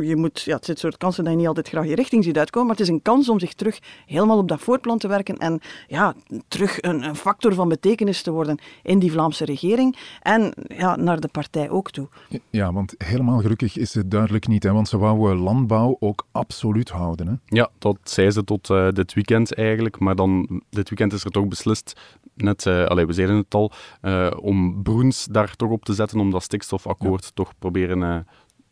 je 0.00 0.16
moet, 0.16 0.40
ja, 0.40 0.54
het 0.54 0.64
zijn 0.64 0.76
soort 0.76 0.96
kansen 0.96 1.24
dat 1.24 1.32
je 1.32 1.38
niet 1.38 1.48
altijd 1.48 1.68
graag 1.68 1.86
je 1.86 1.94
richting 1.94 2.24
ziet 2.24 2.38
uitkomen, 2.38 2.68
maar 2.68 2.76
het 2.76 2.86
is 2.86 2.92
een 2.92 3.02
kans 3.02 3.28
om 3.28 3.38
zich 3.38 3.52
terug 3.52 3.78
helemaal 4.06 4.38
op 4.38 4.48
dat 4.48 4.60
voortplan 4.60 4.98
te 4.98 5.08
werken 5.08 5.36
en 5.36 5.60
ja, 5.86 6.14
terug 6.48 6.82
een, 6.82 7.02
een 7.02 7.16
factor 7.16 7.54
van 7.54 7.68
betekenis 7.68 8.22
te 8.22 8.30
worden 8.30 8.58
in 8.82 8.98
die 8.98 9.12
Vlaamse 9.12 9.44
regering 9.44 9.96
en 10.22 10.54
ja, 10.68 10.96
naar 10.96 11.20
de 11.20 11.28
partij 11.28 11.70
ook 11.70 11.90
toe. 11.90 12.08
Ja, 12.50 12.72
want 12.72 12.94
helemaal 12.98 13.40
gelukkig 13.40 13.76
is 13.76 13.94
het 13.94 14.10
duidelijk 14.10 14.48
niet, 14.48 14.62
hè, 14.62 14.72
want 14.72 14.88
ze 14.88 14.98
wouden 14.98 15.36
landbouw 15.36 15.96
ook 16.00 16.26
absoluut 16.32 16.88
houden. 16.88 17.26
Hè? 17.26 17.34
Ja, 17.56 17.70
dat 17.78 17.98
zei 18.02 18.30
ze 18.30 18.44
tot 18.44 18.68
uh, 18.68 18.88
dit 18.90 19.14
weekend 19.14 19.54
eigenlijk, 19.54 19.98
maar 19.98 20.16
dan 20.16 20.62
dit 20.70 20.88
weekend 20.88 21.12
is 21.12 21.24
er 21.24 21.30
toch 21.30 21.48
beslist, 21.48 22.00
net, 22.34 22.64
uh, 22.64 22.84
allee, 22.84 23.06
we 23.06 23.12
zeiden 23.12 23.36
het 23.36 23.54
al, 23.54 23.72
uh, 24.02 24.30
om 24.40 24.82
Broens 24.82 25.24
daar 25.24 25.56
toch 25.56 25.70
op 25.70 25.84
te 25.84 25.94
zetten, 25.94 26.20
om 26.20 26.30
dat 26.30 26.42
stikstofakkoord 26.42 27.34
toch 27.34 27.52
proberen 27.58 28.26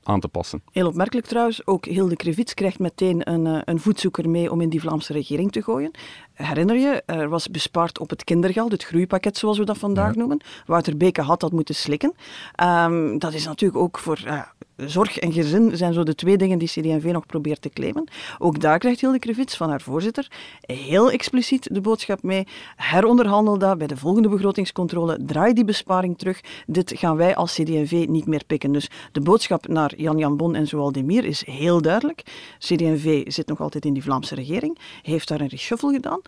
aan 0.05 0.21
te 0.21 0.29
passen. 0.29 0.63
Heel 0.73 0.87
opmerkelijk 0.87 1.27
trouwens, 1.27 1.67
ook 1.67 1.85
Hilde 1.85 2.17
Krevits 2.17 2.55
krijgt 2.55 2.79
meteen 2.79 3.31
een, 3.31 3.47
eh, 3.47 3.61
een 3.65 3.81
voetzoeker 3.81 4.31
mee 4.31 4.51
om 4.51 4.61
in 4.61 4.69
die 4.69 4.81
Vlaamse 4.81 5.13
regering 5.13 5.53
te 5.53 5.63
gooien. 5.63 5.91
Herinner 6.35 6.77
je, 6.77 7.03
er 7.07 7.29
was 7.29 7.49
bespaard 7.49 7.99
op 7.99 8.11
het 8.11 8.25
kindergeld, 8.25 8.73
het 8.73 8.85
groeipakket 8.85 9.39
zoals 9.39 9.59
we 9.59 9.65
dat 9.65 9.79
vandaag 9.79 10.15
noemen. 10.15 10.41
Wouter 10.67 10.97
Beke 10.97 11.23
had 11.23 11.41
dat 11.41 11.53
moeten 11.53 11.75
slikken. 11.75 12.15
Um, 12.63 13.19
dat 13.19 13.35
is 13.35 13.47
natuurlijk 13.47 13.83
ook 13.83 13.99
voor 13.99 14.23
uh, 14.27 14.43
zorg 14.77 15.19
en 15.19 15.33
gezin 15.33 15.77
zijn 15.77 15.93
zo 15.93 16.03
de 16.03 16.15
twee 16.15 16.37
dingen 16.37 16.59
die 16.59 16.69
CD&V 16.69 17.05
nog 17.13 17.27
probeert 17.27 17.63
te 17.63 17.69
claimen. 17.69 18.09
Ook 18.39 18.61
daar 18.61 18.79
krijgt 18.79 19.01
Hilde 19.01 19.19
Krevits 19.19 19.57
van 19.57 19.69
haar 19.69 19.81
voorzitter 19.81 20.31
heel 20.61 21.11
expliciet 21.11 21.75
de 21.75 21.81
boodschap 21.81 22.23
mee. 22.23 22.47
Heronderhandel 22.77 23.59
dat 23.59 23.79
bij 23.79 23.87
de 23.87 23.97
volgende 23.97 24.29
begrotingscontrole. 24.29 25.19
Draai 25.27 25.53
die 25.53 25.65
besparing 25.65 26.19
terug. 26.19 26.41
Dit 26.67 26.93
gaan 26.97 27.17
wij 27.17 27.37
als 27.37 27.55
CD&V 27.55 28.07
niet 28.09 28.27
meer 28.27 28.45
pikken. 28.47 28.73
Dus 28.73 28.91
de 29.13 29.21
boodschap 29.21 29.69
naar 29.69 29.93
Jan 29.97 30.19
Jan 30.19 30.37
Bon 30.37 30.55
en 30.55 30.67
Zoaldemir 30.67 31.25
is 31.25 31.47
heel 31.47 31.83
duidelijk. 31.83 32.23
CD&V 32.59 33.33
zit 33.33 33.47
nog 33.47 33.61
altijd 33.61 33.85
in 33.85 33.93
die 33.93 34.03
Vlaamse 34.03 34.35
regering, 34.35 34.79
heeft 35.03 35.29
daar 35.29 35.41
een 35.41 35.49
reshuffle 35.49 35.93
gedaan. 35.93 36.21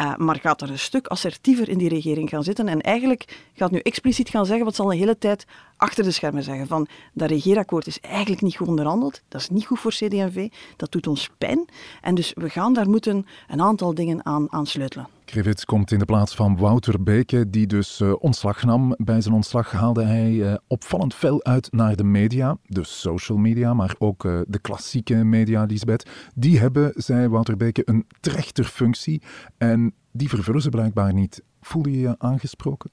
Uh, 0.00 0.16
maar 0.16 0.40
gaat 0.40 0.62
er 0.62 0.70
een 0.70 0.78
stuk 0.78 1.06
assertiever 1.06 1.68
in 1.68 1.78
die 1.78 1.88
regering 1.88 2.28
gaan 2.28 2.42
zitten 2.42 2.68
en 2.68 2.80
eigenlijk 2.80 3.48
gaat 3.54 3.70
nu 3.70 3.78
expliciet 3.78 4.28
gaan 4.28 4.46
zeggen 4.46 4.64
wat 4.64 4.74
ze 4.74 4.82
al 4.82 4.92
een 4.92 4.98
hele 4.98 5.18
tijd 5.18 5.46
achter 5.76 6.04
de 6.04 6.10
schermen 6.10 6.42
zeggen 6.42 6.66
van 6.66 6.86
dat 7.12 7.30
regeerakkoord 7.30 7.86
is 7.86 8.00
eigenlijk 8.00 8.42
niet 8.42 8.56
goed 8.56 8.68
onderhandeld, 8.68 9.22
dat 9.28 9.40
is 9.40 9.48
niet 9.48 9.66
goed 9.66 9.80
voor 9.80 9.90
CD&V, 9.90 10.48
dat 10.76 10.92
doet 10.92 11.06
ons 11.06 11.30
pijn 11.38 11.64
en 12.00 12.14
dus 12.14 12.32
we 12.34 12.50
gaan 12.50 12.74
daar 12.74 12.88
moeten 12.88 13.26
een 13.48 13.60
aantal 13.60 13.94
dingen 13.94 14.26
aan, 14.26 14.52
aan 14.52 14.66
sleutelen. 14.66 15.13
Krivits 15.24 15.64
komt 15.64 15.92
in 15.92 15.98
de 15.98 16.04
plaats 16.04 16.34
van 16.34 16.56
Wouter 16.56 17.02
Beke, 17.02 17.50
die 17.50 17.66
dus 17.66 18.00
uh, 18.00 18.14
ontslag 18.18 18.64
nam. 18.64 18.94
Bij 18.96 19.20
zijn 19.20 19.34
ontslag 19.34 19.70
haalde 19.70 20.04
hij 20.04 20.30
uh, 20.30 20.54
opvallend 20.66 21.14
fel 21.14 21.44
uit 21.44 21.72
naar 21.72 21.96
de 21.96 22.04
media, 22.04 22.56
de 22.66 22.84
social 22.84 23.38
media, 23.38 23.74
maar 23.74 23.94
ook 23.98 24.24
uh, 24.24 24.40
de 24.46 24.58
klassieke 24.58 25.14
media, 25.14 25.64
Lisbeth. 25.64 26.10
Die 26.34 26.58
hebben, 26.58 26.92
zei 26.94 27.28
Wouter 27.28 27.56
Beke, 27.56 27.82
een 27.84 28.06
trechterfunctie 28.20 29.22
en 29.58 29.94
die 30.12 30.28
vervullen 30.28 30.62
ze 30.62 30.68
blijkbaar 30.68 31.12
niet. 31.12 31.42
Voelde 31.60 31.90
je 31.90 32.00
je 32.00 32.14
aangesproken? 32.18 32.90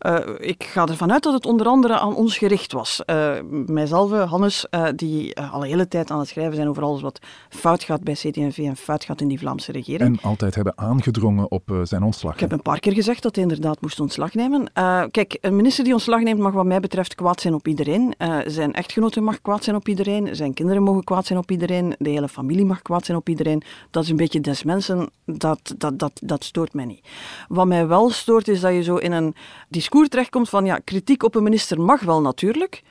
Uh, 0.00 0.18
ik 0.38 0.64
ga 0.64 0.86
ervan 0.86 1.12
uit 1.12 1.22
dat 1.22 1.32
het 1.32 1.46
onder 1.46 1.66
andere 1.66 1.98
aan 1.98 2.14
ons 2.14 2.38
gericht 2.38 2.72
was. 2.72 3.02
Uh, 3.06 3.32
mijzelf, 3.66 4.10
Hannes, 4.10 4.66
uh, 4.70 4.86
die 4.96 5.40
al 5.40 5.62
een 5.62 5.68
hele 5.68 5.88
tijd 5.88 6.10
aan 6.10 6.18
het 6.18 6.28
schrijven 6.28 6.54
zijn 6.54 6.68
over 6.68 6.82
alles 6.82 7.00
wat 7.00 7.18
fout 7.48 7.84
gaat 7.84 8.02
bij 8.02 8.14
CD&V 8.14 8.58
en 8.58 8.76
fout 8.76 9.04
gaat 9.04 9.20
in 9.20 9.28
die 9.28 9.38
Vlaamse 9.38 9.72
regering. 9.72 10.18
En 10.18 10.28
altijd 10.30 10.54
hebben 10.54 10.78
aangedrongen 10.78 11.50
op 11.50 11.80
zijn 11.82 12.02
ontslag. 12.02 12.34
Ik 12.34 12.40
heb 12.40 12.52
een 12.52 12.62
paar 12.62 12.80
keer 12.80 12.92
gezegd 12.92 13.22
dat 13.22 13.34
hij 13.34 13.44
inderdaad 13.44 13.80
moest 13.80 14.00
ontslag 14.00 14.34
nemen. 14.34 14.72
kijk, 15.10 15.38
een 15.40 15.56
minister 15.56 15.84
die 15.84 15.92
ontslag 15.92 16.20
neemt 16.20 16.40
mag 16.40 16.52
wat 16.52 16.64
mij 16.64 16.80
betreft 16.80 17.14
kwaad 17.14 17.40
zijn 17.40 17.54
op 17.54 17.68
iedereen. 17.68 18.14
zijn 18.46 18.72
echtgenote 18.72 19.20
mag 19.20 19.40
kwaad 19.40 19.64
zijn 19.64 19.76
op 19.76 19.88
iedereen. 19.88 20.36
Zijn 20.36 20.54
kinderen 20.54 20.82
mogen 20.82 21.04
kwaad 21.04 21.26
zijn 21.26 21.38
op 21.38 21.50
iedereen. 21.50 21.94
De 21.98 22.10
hele 22.10 22.28
familie 22.28 22.64
mag 22.64 22.82
kwaad 22.82 23.04
zijn 23.04 23.18
op 23.18 23.28
iedereen. 23.28 23.62
Dat 23.90 24.02
is 24.02 24.10
een 24.10 24.16
beetje 24.16 24.40
des 24.40 24.62
mensen. 24.62 25.10
Dat, 25.24 25.74
dat, 25.76 25.98
dat, 25.98 26.20
dat 26.22 26.44
stoort 26.44 26.74
mij 26.74 26.84
niet. 26.84 27.08
Wat 27.48 27.66
mij 27.66 27.86
wel 27.86 28.10
stoort 28.10 28.48
is 28.48 28.60
dat 28.60 28.72
je 28.72 28.82
zo 28.82 28.96
in 28.96 29.12
een 29.12 29.34
discours 29.68 30.08
terechtkomt 30.08 30.48
van 30.48 30.64
ja, 30.64 30.78
kritiek 30.84 31.22
op 31.22 31.34
een 31.34 31.42
minister 31.42 31.80
mag 31.80 32.00
wel 32.00 32.20
natuurlijk, 32.20 32.82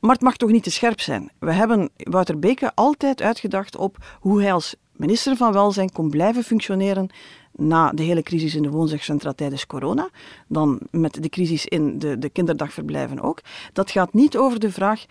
maar 0.00 0.12
het 0.12 0.22
mag 0.22 0.36
toch 0.36 0.50
niet 0.50 0.62
te 0.62 0.70
scherp 0.70 1.00
zijn. 1.00 1.30
We 1.38 1.52
hebben 1.52 1.90
Wouter 1.96 2.38
Beke 2.38 2.72
altijd 2.74 3.22
uitgedacht 3.22 3.76
op 3.76 3.96
hoe 4.20 4.42
hij 4.42 4.52
als 4.52 4.74
minister 4.92 5.36
van 5.36 5.52
Welzijn 5.52 5.92
kon 5.92 6.10
blijven 6.10 6.42
functioneren 6.42 7.10
na 7.52 7.90
de 7.90 8.02
hele 8.02 8.22
crisis 8.22 8.54
in 8.54 8.62
de 8.62 8.70
woonzorgcentra 8.70 9.32
tijdens 9.32 9.66
corona, 9.66 10.08
dan 10.48 10.80
met 10.90 11.22
de 11.22 11.28
crisis 11.28 11.66
in 11.66 11.98
de, 11.98 12.18
de 12.18 12.28
kinderdagverblijven 12.28 13.20
ook. 13.20 13.40
Dat 13.72 13.90
gaat 13.90 14.12
niet 14.12 14.36
over 14.36 14.60
de 14.60 14.70
vraag 14.70 15.04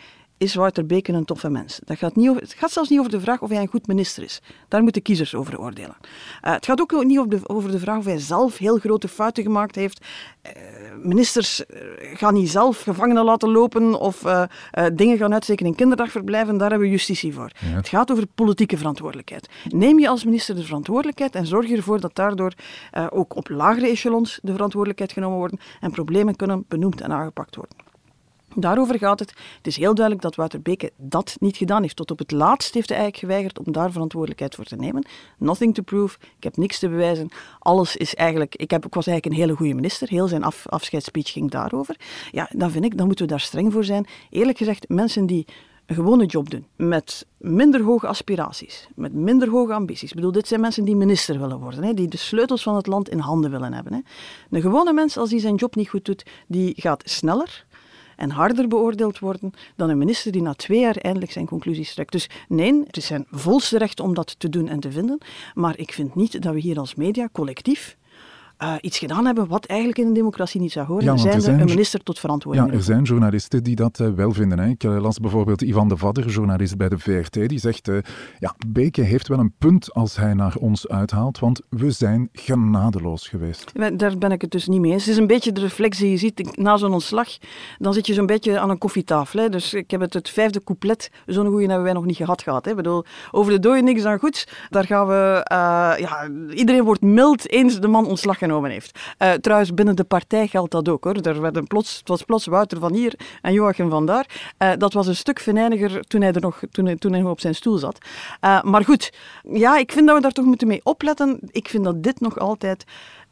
is 0.43 0.55
Wouter 0.55 0.85
Beken 0.85 1.13
een 1.13 1.25
toffe 1.25 1.49
mens. 1.49 1.79
Dat 1.83 1.97
gaat 1.97 2.15
niet 2.15 2.29
over, 2.29 2.41
het 2.41 2.53
gaat 2.53 2.71
zelfs 2.71 2.89
niet 2.89 2.99
over 2.99 3.11
de 3.11 3.19
vraag 3.19 3.41
of 3.41 3.49
hij 3.49 3.61
een 3.61 3.67
goed 3.67 3.87
minister 3.87 4.23
is. 4.23 4.41
Daar 4.67 4.83
moeten 4.83 5.01
kiezers 5.01 5.35
over 5.35 5.59
oordelen. 5.59 5.95
Uh, 6.01 6.51
het 6.53 6.65
gaat 6.65 6.81
ook 6.81 7.03
niet 7.03 7.17
over 7.17 7.29
de, 7.29 7.39
over 7.43 7.71
de, 7.71 7.79
vraag 7.79 7.97
of 7.97 8.05
hij 8.05 8.19
zelf 8.19 8.57
heel 8.57 8.77
grote 8.77 9.07
fouten 9.07 9.43
gemaakt 9.43 9.75
heeft. 9.75 10.05
Uh, 10.45 10.51
ministers 11.03 11.63
uh, 11.67 11.77
gaan 12.13 12.33
niet 12.33 12.49
zelf 12.49 12.81
gevangenen 12.81 13.23
laten 13.23 13.49
lopen 13.49 13.99
of 13.99 14.23
dingen 14.93 15.17
gaan 15.17 15.33
uitsteken 15.33 15.65
in 15.65 15.75
kinderdagverblijven. 15.75 16.57
Daar 16.57 16.69
hebben 16.69 16.87
we 16.87 16.93
justitie 16.93 17.33
voor. 17.33 17.51
Ja. 17.59 17.67
Het 17.67 17.87
gaat 17.87 18.11
over 18.11 18.25
politieke 18.35 18.77
verantwoordelijkheid. 18.77 19.49
Neem 19.69 19.99
je 19.99 20.09
als 20.09 20.23
minister 20.23 20.55
de 20.55 20.63
verantwoordelijkheid 20.63 21.35
en 21.35 21.45
zorg 21.45 21.71
ervoor 21.71 21.99
dat 21.99 22.15
daardoor 22.15 22.53
ook 23.09 23.35
op 23.35 23.49
lagere 23.49 23.87
echelons 23.87 24.39
de 24.41 24.51
verantwoordelijkheid 24.51 25.11
genomen 25.11 25.37
wordt 25.37 25.55
en 25.79 25.91
problemen 25.91 26.35
kunnen 26.35 26.65
benoemd 26.67 27.01
en 27.01 27.11
aangepakt 27.11 27.55
worden. 27.55 27.82
Daarover 28.55 28.97
gaat 28.97 29.19
het. 29.19 29.29
Het 29.57 29.67
is 29.67 29.77
heel 29.77 29.95
duidelijk 29.95 30.25
dat 30.25 30.35
Wouter 30.35 30.61
Beke 30.61 30.91
dat 30.97 31.35
niet 31.39 31.57
gedaan 31.57 31.81
heeft. 31.81 31.95
Tot 31.95 32.11
op 32.11 32.19
het 32.19 32.31
laatst 32.31 32.73
heeft 32.73 32.89
hij 32.89 32.97
eigenlijk 32.97 33.27
geweigerd 33.27 33.65
om 33.65 33.73
daar 33.73 33.91
verantwoordelijkheid 33.91 34.55
voor 34.55 34.65
te 34.65 34.75
nemen. 34.75 35.05
Nothing 35.37 35.73
to 35.73 35.83
prove. 35.83 36.17
Ik 36.37 36.43
heb 36.43 36.57
niks 36.57 36.79
te 36.79 36.89
bewijzen. 36.89 37.29
Alles 37.59 37.95
is 37.95 38.15
eigenlijk... 38.15 38.55
Ik, 38.55 38.71
heb, 38.71 38.85
ik 38.85 38.93
was 38.93 39.07
eigenlijk 39.07 39.35
een 39.35 39.41
hele 39.45 39.57
goede 39.57 39.73
minister. 39.73 40.09
Heel 40.09 40.27
zijn 40.27 40.43
af, 40.43 40.67
afscheidsspeech 40.67 41.31
ging 41.31 41.51
daarover. 41.51 41.95
Ja, 42.31 42.49
dan 42.51 42.71
vind 42.71 42.85
ik, 42.85 42.97
dan 42.97 43.05
moeten 43.07 43.25
we 43.25 43.31
daar 43.31 43.39
streng 43.39 43.73
voor 43.73 43.83
zijn. 43.83 44.07
Eerlijk 44.29 44.57
gezegd, 44.57 44.89
mensen 44.89 45.25
die 45.25 45.45
een 45.85 45.95
gewone 45.95 46.25
job 46.25 46.49
doen, 46.49 46.65
met 46.75 47.25
minder 47.37 47.81
hoge 47.81 48.07
aspiraties, 48.07 48.87
met 48.95 49.13
minder 49.13 49.49
hoge 49.49 49.73
ambities. 49.73 50.09
Ik 50.09 50.15
bedoel, 50.15 50.31
dit 50.31 50.47
zijn 50.47 50.61
mensen 50.61 50.85
die 50.85 50.95
minister 50.95 51.39
willen 51.39 51.59
worden, 51.59 51.83
hè, 51.83 51.93
die 51.93 52.07
de 52.07 52.17
sleutels 52.17 52.63
van 52.63 52.75
het 52.75 52.87
land 52.87 53.09
in 53.09 53.19
handen 53.19 53.51
willen 53.51 53.73
hebben. 53.73 53.93
Hè. 53.93 53.99
Een 54.49 54.61
gewone 54.61 54.93
mens, 54.93 55.17
als 55.17 55.31
hij 55.31 55.39
zijn 55.39 55.55
job 55.55 55.75
niet 55.75 55.89
goed 55.89 56.05
doet, 56.05 56.25
die 56.47 56.73
gaat 56.77 57.01
sneller, 57.05 57.65
en 58.15 58.29
harder 58.29 58.67
beoordeeld 58.67 59.19
worden 59.19 59.51
dan 59.75 59.89
een 59.89 59.97
minister 59.97 60.31
die 60.31 60.41
na 60.41 60.53
twee 60.53 60.79
jaar 60.79 60.95
eindelijk 60.95 61.31
zijn 61.31 61.45
conclusies 61.45 61.93
trekt. 61.93 62.11
Dus 62.11 62.29
nee, 62.47 62.83
het 62.85 62.97
is 62.97 63.05
zijn 63.05 63.25
volste 63.31 63.77
recht 63.77 63.99
om 63.99 64.13
dat 64.13 64.39
te 64.39 64.49
doen 64.49 64.67
en 64.67 64.79
te 64.79 64.91
vinden. 64.91 65.17
Maar 65.53 65.77
ik 65.77 65.93
vind 65.93 66.15
niet 66.15 66.41
dat 66.41 66.53
we 66.53 66.59
hier 66.59 66.79
als 66.79 66.95
media 66.95 67.29
collectief 67.31 67.97
uh, 68.59 68.73
iets 68.81 68.97
gedaan 68.97 69.25
hebben 69.25 69.47
wat 69.47 69.65
eigenlijk 69.65 69.99
in 69.99 70.07
een 70.07 70.13
democratie 70.13 70.61
niet 70.61 70.71
zou 70.71 70.87
horen. 70.87 71.03
Ja, 71.03 71.17
zijn 71.17 71.33
er 71.33 71.41
zijn 71.41 71.59
een 71.59 71.65
minister 71.65 72.03
tot 72.03 72.19
verantwoording. 72.19 72.67
Ja, 72.67 72.73
er 72.73 72.83
zijn 72.83 73.03
journalisten 73.03 73.63
die 73.63 73.75
dat 73.75 73.99
uh, 73.99 74.09
wel 74.09 74.31
vinden. 74.31 74.59
Hè. 74.59 74.67
Ik 74.67 74.83
uh, 74.83 75.01
las 75.01 75.19
bijvoorbeeld 75.19 75.61
Ivan 75.61 75.87
de 75.87 75.97
Vadder, 75.97 76.27
journalist 76.27 76.77
bij 76.77 76.89
de 76.89 76.97
VRT, 76.97 77.49
die 77.49 77.59
zegt 77.59 77.91
ja, 78.39 78.55
Beke 78.67 79.01
heeft 79.01 79.27
wel 79.27 79.39
een 79.39 79.53
punt 79.57 79.93
als 79.93 80.15
hij 80.15 80.33
naar 80.33 80.55
ons 80.55 80.87
uithaalt, 80.87 81.39
want 81.39 81.61
we 81.69 81.91
zijn 81.91 82.29
genadeloos 82.31 83.27
geweest. 83.27 83.71
Daar 83.97 84.17
ben 84.17 84.31
ik 84.31 84.41
het 84.41 84.51
dus 84.51 84.67
niet 84.67 84.81
mee 84.81 84.91
eens. 84.91 85.05
Het 85.05 85.13
is 85.13 85.19
een 85.19 85.27
beetje 85.27 85.51
de 85.51 85.61
reflex 85.61 85.97
die 85.97 86.09
je 86.09 86.17
ziet 86.17 86.57
na 86.57 86.77
zo'n 86.77 86.93
ontslag. 86.93 87.27
Dan 87.77 87.93
zit 87.93 88.07
je 88.07 88.13
zo'n 88.13 88.25
beetje 88.25 88.59
aan 88.59 88.69
een 88.69 88.77
koffietafel. 88.77 89.39
Hè. 89.39 89.49
Dus 89.49 89.73
ik 89.73 89.91
heb 89.91 90.01
het, 90.01 90.13
het 90.13 90.29
vijfde 90.29 90.63
couplet, 90.63 91.11
zo'n 91.25 91.47
goeie 91.47 91.67
hebben 91.67 91.83
wij 91.83 91.93
nog 91.93 92.05
niet 92.05 92.17
gehad 92.17 92.41
gehad. 92.41 92.65
Hè. 92.65 92.71
Ik 92.71 92.77
bedoel, 92.77 93.03
over 93.31 93.51
de 93.51 93.59
dode 93.59 93.81
niks 93.81 94.01
dan 94.01 94.19
goeds. 94.19 94.47
Daar 94.69 94.85
gaan 94.85 95.07
we, 95.07 95.45
ja, 95.99 96.29
iedereen 96.53 96.83
wordt 96.83 97.01
mild 97.01 97.51
eens 97.51 97.79
de 97.79 97.87
man 97.87 98.05
ontslag 98.05 98.37
genomen 98.37 98.52
heeft. 98.61 98.99
Uh, 99.19 99.31
trouwens, 99.31 99.73
binnen 99.73 99.95
de 99.95 100.03
partij 100.03 100.47
geldt 100.47 100.71
dat 100.71 100.89
ook. 100.89 101.03
Hoor. 101.03 101.15
Er 101.15 101.41
werden 101.41 101.67
plots, 101.67 101.97
het 101.97 102.07
was 102.07 102.23
plots 102.23 102.45
Wouter 102.45 102.79
van 102.79 102.93
hier 102.93 103.13
en 103.41 103.53
Joachim 103.53 103.89
van 103.89 104.05
daar. 104.05 104.53
Uh, 104.59 104.71
dat 104.77 104.93
was 104.93 105.07
een 105.07 105.15
stuk 105.15 105.39
venijniger 105.39 106.07
toen 106.07 106.21
hij, 106.21 106.33
er 106.33 106.41
nog, 106.41 106.61
toen 106.71 106.97
toen 106.97 107.13
hij 107.13 107.21
op 107.23 107.39
zijn 107.39 107.55
stoel 107.55 107.77
zat. 107.77 107.97
Uh, 108.41 108.61
maar 108.61 108.83
goed, 108.83 109.13
ja, 109.43 109.77
ik 109.77 109.91
vind 109.91 110.07
dat 110.07 110.15
we 110.15 110.21
daar 110.21 110.31
toch 110.31 110.45
moeten 110.45 110.67
mee 110.67 110.81
opletten. 110.83 111.39
Ik 111.51 111.67
vind 111.67 111.83
dat 111.83 112.03
dit 112.03 112.19
nog 112.19 112.39
altijd 112.39 112.85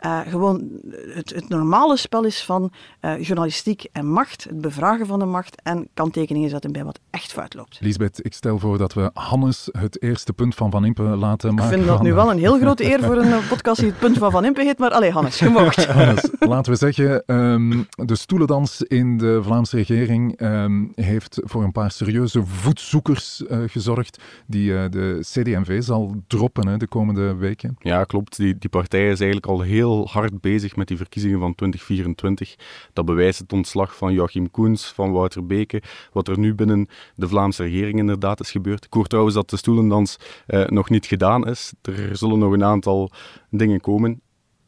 uh, 0.05 0.19
gewoon 0.27 0.69
het, 1.13 1.29
het, 1.35 1.49
normale 1.49 1.97
spel 1.97 2.23
is 2.23 2.43
van 2.43 2.71
uh, 3.01 3.21
journalistiek 3.21 3.87
en 3.91 4.05
macht, 4.05 4.43
het 4.43 4.61
bevragen 4.61 5.05
van 5.05 5.19
de 5.19 5.25
macht 5.25 5.61
en 5.61 5.87
kanttekeningen 5.93 6.49
zetten 6.49 6.71
bij 6.71 6.83
wat 6.83 6.99
echt 7.09 7.31
fout 7.31 7.53
loopt. 7.53 7.77
Lisbeth, 7.81 8.25
ik 8.25 8.33
stel 8.33 8.59
voor 8.59 8.77
dat 8.77 8.93
we 8.93 9.09
Hannes 9.13 9.69
het 9.71 10.01
eerste 10.01 10.33
punt 10.33 10.55
van 10.55 10.71
Van 10.71 10.85
Impe 10.85 11.03
laten 11.03 11.53
maken. 11.53 11.71
Ik 11.71 11.77
vind 11.77 11.87
dat 11.87 12.01
nu 12.01 12.13
wel 12.13 12.31
een 12.31 12.39
heel 12.39 12.59
grote 12.59 12.85
eer 12.85 13.03
voor 13.03 13.17
een 13.17 13.47
podcast 13.49 13.79
die 13.79 13.89
het 13.89 13.99
punt 13.99 14.17
van 14.17 14.31
Van 14.31 14.45
Impe 14.45 14.63
heet, 14.63 14.77
maar 14.77 14.91
allee 14.91 15.11
Hannes, 15.11 15.39
je 15.39 15.49
mocht. 15.49 15.85
Hannes, 15.93 16.29
laten 16.39 16.71
we 16.71 16.77
zeggen, 16.77 17.23
um, 17.25 17.87
de 17.95 18.15
stoelendans 18.15 18.81
in 18.81 19.17
de 19.17 19.39
Vlaamse 19.43 19.75
regering 19.75 20.41
um, 20.41 20.91
heeft 20.95 21.39
voor 21.43 21.63
een 21.63 21.71
paar 21.71 21.91
serieuze 21.91 22.45
voetzoekers 22.45 23.43
uh, 23.49 23.57
gezorgd 23.67 24.21
die 24.47 24.89
de 24.89 25.17
CD&V 25.19 25.83
zal 25.83 26.15
droppen 26.27 26.67
hè, 26.67 26.77
de 26.77 26.87
komende 26.87 27.35
weken. 27.35 27.75
Ja, 27.79 28.03
klopt. 28.03 28.37
Die, 28.37 28.57
die 28.57 28.69
partij 28.69 29.09
is 29.09 29.19
eigenlijk 29.19 29.45
al 29.45 29.61
heel 29.61 29.90
hard 29.91 30.41
bezig 30.41 30.75
met 30.75 30.87
die 30.87 30.97
verkiezingen 30.97 31.39
van 31.39 31.55
2024. 31.55 32.55
Dat 32.93 33.05
bewijst 33.05 33.39
het 33.39 33.53
ontslag 33.53 33.95
van 33.95 34.13
Joachim 34.13 34.51
Koens, 34.51 34.85
van 34.85 35.11
Wouter 35.11 35.45
Beke, 35.45 35.81
wat 36.11 36.27
er 36.27 36.39
nu 36.39 36.55
binnen 36.55 36.87
de 37.15 37.27
Vlaamse 37.27 37.63
regering 37.63 37.99
inderdaad 37.99 38.39
is 38.39 38.51
gebeurd. 38.51 38.85
Ik 38.85 38.93
hoor 38.93 39.07
trouwens 39.07 39.35
dat 39.35 39.49
de 39.49 39.57
stoelendans 39.57 40.17
eh, 40.47 40.65
nog 40.65 40.89
niet 40.89 41.05
gedaan 41.05 41.47
is. 41.47 41.73
Er 41.81 42.17
zullen 42.17 42.39
nog 42.39 42.53
een 42.53 42.63
aantal 42.63 43.11
dingen 43.49 43.81
komen. 43.81 44.21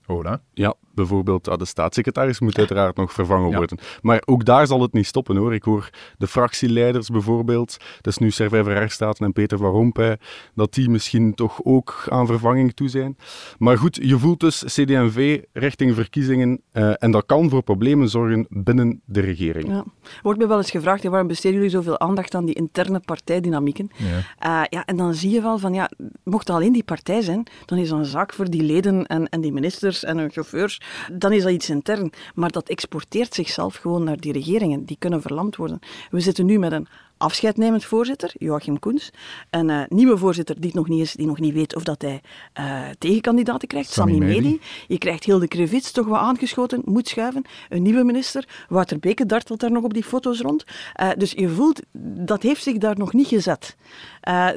Hola. 0.05 0.41
Ja, 0.53 0.75
bijvoorbeeld 0.93 1.59
de 1.59 1.65
staatssecretaris 1.65 2.39
moet 2.39 2.57
uiteraard 2.57 2.95
nog 2.95 3.13
vervangen 3.13 3.55
worden. 3.55 3.77
Maar 4.01 4.21
ook 4.25 4.45
daar 4.45 4.67
zal 4.67 4.81
het 4.81 4.93
niet 4.93 5.05
stoppen 5.05 5.35
hoor. 5.35 5.53
Ik 5.53 5.63
hoor 5.63 5.89
de 6.17 6.27
fractieleiders 6.27 7.09
bijvoorbeeld, 7.09 7.77
dus 8.01 8.17
nu 8.17 8.31
Servij 8.31 8.63
Verherstaten 8.63 9.25
en 9.25 9.33
Peter 9.33 9.57
van 9.57 9.71
Rompuy, 9.71 10.17
dat 10.55 10.73
die 10.73 10.89
misschien 10.89 11.33
toch 11.33 11.59
ook 11.63 12.05
aan 12.09 12.27
vervanging 12.27 12.73
toe 12.73 12.89
zijn. 12.89 13.17
Maar 13.57 13.77
goed, 13.77 13.99
je 14.01 14.17
voelt 14.17 14.39
dus 14.39 14.63
CD&V 14.63 15.41
richting 15.53 15.95
verkiezingen 15.95 16.61
uh, 16.73 16.93
en 16.97 17.11
dat 17.11 17.25
kan 17.25 17.49
voor 17.49 17.63
problemen 17.63 18.09
zorgen 18.09 18.45
binnen 18.49 19.01
de 19.05 19.19
regering. 19.19 19.67
Ja. 19.67 19.83
Wordt 20.21 20.39
me 20.39 20.47
wel 20.47 20.57
eens 20.57 20.71
gevraagd, 20.71 21.03
waarom 21.03 21.27
besteden 21.27 21.55
jullie 21.55 21.71
zoveel 21.71 21.99
aandacht 21.99 22.35
aan 22.35 22.45
die 22.45 22.55
interne 22.55 22.99
partijdynamieken? 22.99 23.89
Ja. 23.95 24.61
Uh, 24.61 24.67
ja, 24.69 24.85
en 24.85 24.97
dan 24.97 25.13
zie 25.13 25.31
je 25.31 25.41
wel 25.41 25.57
van, 25.57 25.73
ja, 25.73 25.89
mocht 26.23 26.47
het 26.47 26.55
alleen 26.55 26.73
die 26.73 26.83
partij 26.83 27.21
zijn, 27.21 27.47
dan 27.65 27.77
is 27.77 27.89
dat 27.89 27.99
een 27.99 28.05
zaak 28.05 28.33
voor 28.33 28.49
die 28.49 28.63
leden 28.63 29.05
en, 29.05 29.29
en 29.29 29.41
die 29.41 29.51
ministers 29.53 30.03
en 30.03 30.17
hun 30.17 30.31
chauffeurs 30.31 30.81
dan 31.11 31.31
is 31.31 31.43
dat 31.43 31.51
iets 31.51 31.69
intern. 31.69 32.11
Maar 32.35 32.51
dat 32.51 32.69
exporteert 32.69 33.33
zichzelf 33.33 33.75
gewoon 33.75 34.03
naar 34.03 34.19
die 34.19 34.33
regeringen. 34.33 34.85
Die 34.85 34.97
kunnen 34.99 35.21
verlamd 35.21 35.55
worden. 35.55 35.79
We 36.11 36.19
zitten 36.19 36.45
nu 36.45 36.59
met 36.59 36.71
een 36.71 36.87
afscheidnemend 37.23 37.85
voorzitter, 37.85 38.31
Joachim 38.37 38.79
Koens. 38.79 39.09
Een 39.49 39.69
uh, 39.69 39.81
nieuwe 39.87 40.17
voorzitter 40.17 40.55
die 40.55 40.65
het 40.65 40.73
nog 40.73 40.87
niet 40.87 41.01
is, 41.01 41.13
die 41.13 41.27
nog 41.27 41.39
niet 41.39 41.53
weet 41.53 41.75
of 41.75 41.83
dat 41.83 42.01
hij 42.01 42.21
uh, 42.59 42.81
tegenkandidaten 42.97 43.67
krijgt, 43.67 43.91
Sami 43.91 44.17
Medi. 44.17 44.61
Je 44.87 44.97
krijgt 44.97 45.23
Hilde 45.23 45.47
Krevits 45.47 45.91
toch 45.91 46.05
wel 46.05 46.17
aangeschoten, 46.17 46.81
moet 46.85 47.07
schuiven. 47.07 47.43
Een 47.69 47.81
nieuwe 47.81 48.03
minister, 48.03 48.47
Wouter 48.69 48.99
Beke 48.99 49.25
dartelt 49.25 49.59
daar 49.59 49.71
nog 49.71 49.83
op 49.83 49.93
die 49.93 50.03
foto's 50.03 50.39
rond. 50.39 50.63
Uh, 51.01 51.09
dus 51.17 51.31
je 51.31 51.49
voelt, 51.49 51.81
dat 52.25 52.41
heeft 52.41 52.63
zich 52.63 52.77
daar 52.77 52.97
nog 52.97 53.13
niet 53.13 53.27
gezet. 53.27 53.75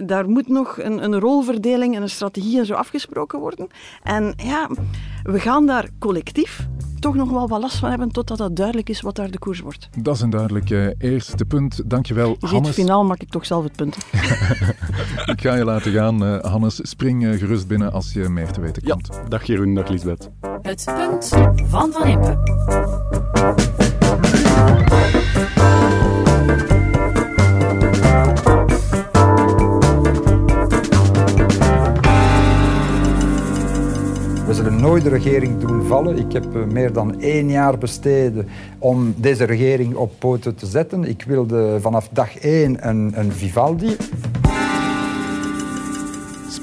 daar 0.05 0.29
moet 0.29 0.49
nog 0.49 0.79
een, 0.79 1.05
een 1.05 1.19
rolverdeling 1.19 1.97
en 1.97 2.03
een 2.03 2.11
strategie 2.11 2.59
en 2.59 2.67
zo 2.67 2.75
afgesproken 2.75 3.39
worden. 3.39 3.69
En 4.03 4.35
ja, 4.37 4.69
we 5.23 5.41
gaan 5.41 5.67
daar 5.67 5.89
collectief 5.99 6.67
toch 7.07 7.15
nog 7.15 7.31
wel 7.31 7.49
wat 7.49 7.61
last 7.61 7.77
van 7.77 7.89
hebben 7.89 8.11
totdat 8.11 8.39
dat 8.39 8.57
duidelijk 8.57 8.89
is 8.89 9.01
wat 9.01 9.17
daar 9.17 9.31
de 9.31 9.39
koers 9.39 9.61
wordt. 9.61 9.89
Dat 9.99 10.15
is 10.15 10.21
een 10.21 10.31
duidelijk 10.31 10.71
uh, 10.71 10.89
eerste 10.99 11.45
punt. 11.45 11.83
Dankjewel, 11.91 12.37
je 12.39 12.47
Hannes. 12.47 12.67
Het 12.67 12.77
finaal 12.77 13.05
maak 13.05 13.21
ik 13.21 13.31
toch 13.31 13.47
zelf 13.47 13.65
het 13.65 13.77
punt. 13.77 13.97
ik 15.33 15.41
ga 15.41 15.55
je 15.55 15.65
laten 15.65 15.93
gaan, 15.93 16.23
uh, 16.23 16.45
Hannes. 16.45 16.89
Spring 16.89 17.23
uh, 17.23 17.39
gerust 17.39 17.67
binnen 17.67 17.93
als 17.93 18.13
je 18.13 18.29
meer 18.29 18.51
te 18.51 18.61
weten 18.61 18.83
komt. 18.83 19.09
Ja, 19.13 19.29
dag 19.29 19.45
Jeroen, 19.45 19.75
dag 19.75 19.89
Lisbeth. 19.89 20.31
Het 20.63 20.85
punt 20.85 21.29
van 21.69 21.93
Van 21.93 22.07
Impe. 22.07 22.39
Nooit 34.87 35.03
de 35.03 35.11
regering 35.11 35.59
doen 35.59 35.83
vallen. 35.83 36.19
Ik 36.19 36.33
heb 36.33 36.67
meer 36.73 36.93
dan 36.93 37.21
één 37.21 37.51
jaar 37.51 37.79
besteden 37.79 38.49
om 38.79 39.15
deze 39.17 39.45
regering 39.45 39.95
op 39.95 40.13
poten 40.19 40.55
te 40.55 40.67
zetten. 40.67 41.05
Ik 41.05 41.23
wilde 41.23 41.79
vanaf 41.81 42.09
dag 42.13 42.37
één 42.39 42.89
een, 42.89 43.13
een 43.15 43.33
Vivaldi. 43.33 43.97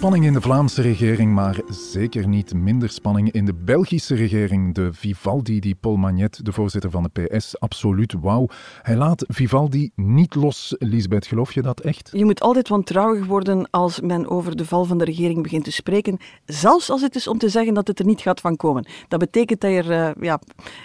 Spanning 0.03 0.25
in 0.25 0.33
de 0.33 0.41
Vlaamse 0.41 0.81
regering, 0.81 1.33
maar 1.33 1.61
zeker 1.69 2.27
niet 2.27 2.53
minder 2.53 2.89
spanning 2.89 3.31
in 3.31 3.45
de 3.45 3.53
Belgische 3.53 4.15
regering. 4.15 4.73
De 4.73 4.93
Vivaldi 4.93 5.59
die 5.59 5.75
Paul 5.75 5.95
Magnet, 5.95 6.45
de 6.45 6.51
voorzitter 6.51 6.91
van 6.91 7.03
de 7.03 7.27
PS, 7.27 7.59
absoluut 7.59 8.15
wou. 8.21 8.47
Hij 8.81 8.95
laat 8.95 9.25
Vivaldi 9.27 9.91
niet 9.95 10.35
los. 10.35 10.75
Lisbeth, 10.79 11.27
geloof 11.27 11.53
je 11.53 11.61
dat 11.61 11.79
echt? 11.79 12.09
Je 12.13 12.25
moet 12.25 12.41
altijd 12.41 12.69
wantrouwig 12.69 13.25
worden 13.25 13.69
als 13.69 14.01
men 14.01 14.29
over 14.29 14.55
de 14.55 14.65
val 14.65 14.85
van 14.85 14.97
de 14.97 15.05
regering 15.05 15.43
begint 15.43 15.63
te 15.63 15.71
spreken. 15.71 16.17
Zelfs 16.45 16.89
als 16.89 17.01
het 17.01 17.15
is 17.15 17.27
om 17.27 17.37
te 17.37 17.49
zeggen 17.49 17.73
dat 17.73 17.87
het 17.87 17.99
er 17.99 18.05
niet 18.05 18.21
gaat 18.21 18.41
van 18.41 18.55
komen. 18.55 18.85
Dat 19.07 19.19
betekent 19.19 19.61
dat 19.61 19.71
je 19.71 19.77
er 19.77 20.15
uh, 20.15 20.23
ja, 20.23 20.39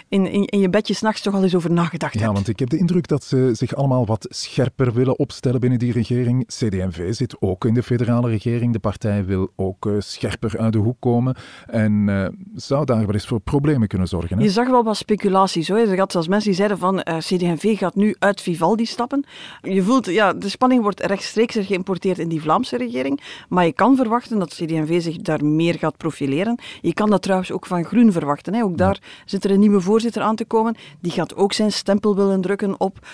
in, 0.07 0.27
in, 0.27 0.45
in, 0.45 0.59
je 0.59 0.69
bedje 0.69 0.93
s'nachts 0.93 1.21
toch 1.21 1.33
al 1.33 1.43
eens 1.43 1.55
over 1.55 1.71
nagedacht 1.71 2.13
ja, 2.13 2.19
hebt. 2.19 2.31
Ja, 2.31 2.35
want 2.35 2.47
ik 2.47 2.59
heb 2.59 2.69
de 2.69 2.77
indruk 2.77 3.07
dat 3.07 3.23
ze 3.23 3.49
zich 3.53 3.75
allemaal 3.75 4.05
wat 4.05 4.25
scherper 4.29 4.93
willen 4.93 5.19
opstellen 5.19 5.59
binnen 5.59 5.79
die 5.79 5.91
regering. 5.91 6.47
CD&V 6.47 7.13
zit 7.13 7.41
ook 7.41 7.65
in 7.65 7.73
de 7.73 7.83
federale 7.83 8.29
regering. 8.29 8.73
De 8.73 8.79
partij 8.79 9.07
wil 9.25 9.51
ook 9.55 9.85
uh, 9.85 9.93
scherper 9.97 10.59
uit 10.59 10.73
de 10.73 10.79
hoek 10.79 10.95
komen 10.99 11.35
en 11.67 12.07
uh, 12.07 12.27
zou 12.55 12.85
daar 12.85 13.05
wel 13.05 13.13
eens 13.13 13.27
voor 13.27 13.39
problemen 13.39 13.87
kunnen 13.87 14.07
zorgen. 14.07 14.37
Hè? 14.37 14.43
Je 14.43 14.49
zag 14.49 14.69
wel 14.69 14.83
wat 14.83 14.97
speculaties. 14.97 15.67
Hoor. 15.67 15.79
Je 15.79 15.97
had 15.97 16.11
zelfs 16.11 16.27
mensen 16.27 16.47
die 16.47 16.57
zeiden 16.57 16.77
van 16.77 16.95
uh, 16.95 17.17
CD&V 17.17 17.77
gaat 17.77 17.95
nu 17.95 18.15
uit 18.19 18.41
Vivaldi 18.41 18.85
stappen. 18.85 19.25
Je 19.61 19.83
voelt, 19.83 20.05
ja, 20.05 20.33
de 20.33 20.49
spanning 20.49 20.81
wordt 20.81 20.99
rechtstreeks 20.99 21.57
geïmporteerd 21.59 22.19
in 22.19 22.29
die 22.29 22.41
Vlaamse 22.41 22.77
regering, 22.77 23.21
maar 23.49 23.65
je 23.65 23.73
kan 23.73 23.95
verwachten 23.95 24.39
dat 24.39 24.53
CD&V 24.53 25.01
zich 25.01 25.17
daar 25.17 25.45
meer 25.45 25.73
gaat 25.73 25.97
profileren. 25.97 26.59
Je 26.81 26.93
kan 26.93 27.09
dat 27.09 27.21
trouwens 27.21 27.51
ook 27.51 27.65
van 27.65 27.83
Groen 27.83 28.11
verwachten. 28.11 28.53
Hè. 28.53 28.63
Ook 28.63 28.77
daar 28.77 28.97
ja. 29.01 29.07
zit 29.25 29.43
er 29.43 29.51
een 29.51 29.59
nieuwe 29.59 29.81
voorzitter 29.81 30.21
aan 30.21 30.35
te 30.35 30.45
komen. 30.45 30.75
Die 30.99 31.11
gaat 31.11 31.35
ook 31.35 31.53
zijn 31.53 31.71
stempel 31.71 32.15
willen 32.15 32.41
drukken 32.41 32.79
op 32.79 33.07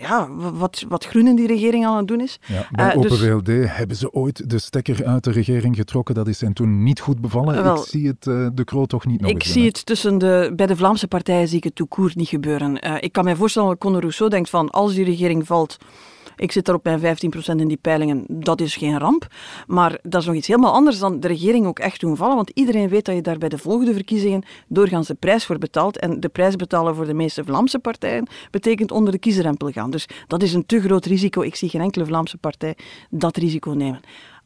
ja, 0.00 0.28
wat, 0.52 0.84
wat 0.88 1.06
Groen 1.06 1.26
in 1.26 1.36
die 1.36 1.46
regering 1.46 1.86
aan 1.86 1.96
het 1.96 2.08
doen 2.08 2.20
is. 2.20 2.40
Ja, 2.46 2.68
bij 2.70 2.96
Open 2.96 3.10
dus... 3.10 3.20
VLD 3.20 3.76
hebben 3.76 3.96
ze 3.96 4.12
ooit 4.12 4.50
de 4.50 4.58
stekker 4.58 5.06
uit 5.06 5.24
de 5.24 5.32
regering 5.38 5.76
getrokken. 5.76 6.14
Dat 6.14 6.28
is 6.28 6.40
hen 6.40 6.52
toen 6.52 6.82
niet 6.82 7.00
goed 7.00 7.20
bevallen. 7.20 7.62
Wel, 7.62 7.76
ik 7.76 7.86
zie 7.86 8.06
het 8.06 8.26
uh, 8.26 8.46
de 8.54 8.64
Croo 8.64 8.86
toch 8.86 9.06
niet 9.06 9.20
nog 9.20 9.30
Ik 9.30 9.42
zie 9.42 9.66
het 9.66 9.86
tussen 9.86 10.18
de, 10.18 10.52
bij 10.56 10.66
de 10.66 10.76
Vlaamse 10.76 11.08
partijen 11.08 11.48
zie 11.48 11.56
ik 11.56 11.64
het 11.64 11.74
toekoer 11.74 12.12
niet 12.14 12.28
gebeuren. 12.28 12.86
Uh, 12.86 12.94
ik 13.00 13.12
kan 13.12 13.24
mij 13.24 13.36
voorstellen 13.36 13.68
dat 13.68 13.78
Conor 13.78 14.00
Rousseau 14.00 14.30
denkt 14.30 14.50
van 14.50 14.70
als 14.70 14.94
die 14.94 15.04
regering 15.04 15.46
valt, 15.46 15.76
ik 16.38 16.52
zit 16.52 16.64
daar 16.64 16.74
op 16.74 16.84
mijn 16.84 17.00
15% 17.00 17.00
in 17.56 17.68
die 17.68 17.76
peilingen, 17.76 18.24
dat 18.28 18.60
is 18.60 18.76
geen 18.76 18.98
ramp. 18.98 19.26
Maar 19.66 19.98
dat 20.02 20.20
is 20.20 20.26
nog 20.26 20.36
iets 20.36 20.46
helemaal 20.46 20.72
anders 20.72 20.98
dan 20.98 21.20
de 21.20 21.28
regering 21.28 21.66
ook 21.66 21.78
echt 21.78 22.00
doen 22.00 22.16
vallen, 22.16 22.36
want 22.36 22.50
iedereen 22.54 22.88
weet 22.88 23.04
dat 23.04 23.14
je 23.14 23.22
daar 23.22 23.38
bij 23.38 23.48
de 23.48 23.58
volgende 23.58 23.92
verkiezingen 23.92 24.44
doorgaans 24.68 25.06
de 25.06 25.14
prijs 25.14 25.46
voor 25.46 25.58
betaalt. 25.58 25.98
En 25.98 26.20
de 26.20 26.28
prijs 26.28 26.56
betalen 26.56 26.94
voor 26.94 27.06
de 27.06 27.14
meeste 27.14 27.44
Vlaamse 27.44 27.78
partijen 27.78 28.28
betekent 28.50 28.90
onder 28.90 29.12
de 29.12 29.18
kiesrempel 29.18 29.70
gaan. 29.70 29.90
Dus 29.90 30.06
dat 30.26 30.42
is 30.42 30.54
een 30.54 30.66
te 30.66 30.80
groot 30.80 31.06
risico. 31.06 31.42
Ik 31.42 31.54
zie 31.54 31.68
geen 31.68 31.80
enkele 31.80 32.06
Vlaamse 32.06 32.36
partij 32.36 32.76
dat 33.10 33.36
risico 33.36 33.70
nemen 33.70 34.00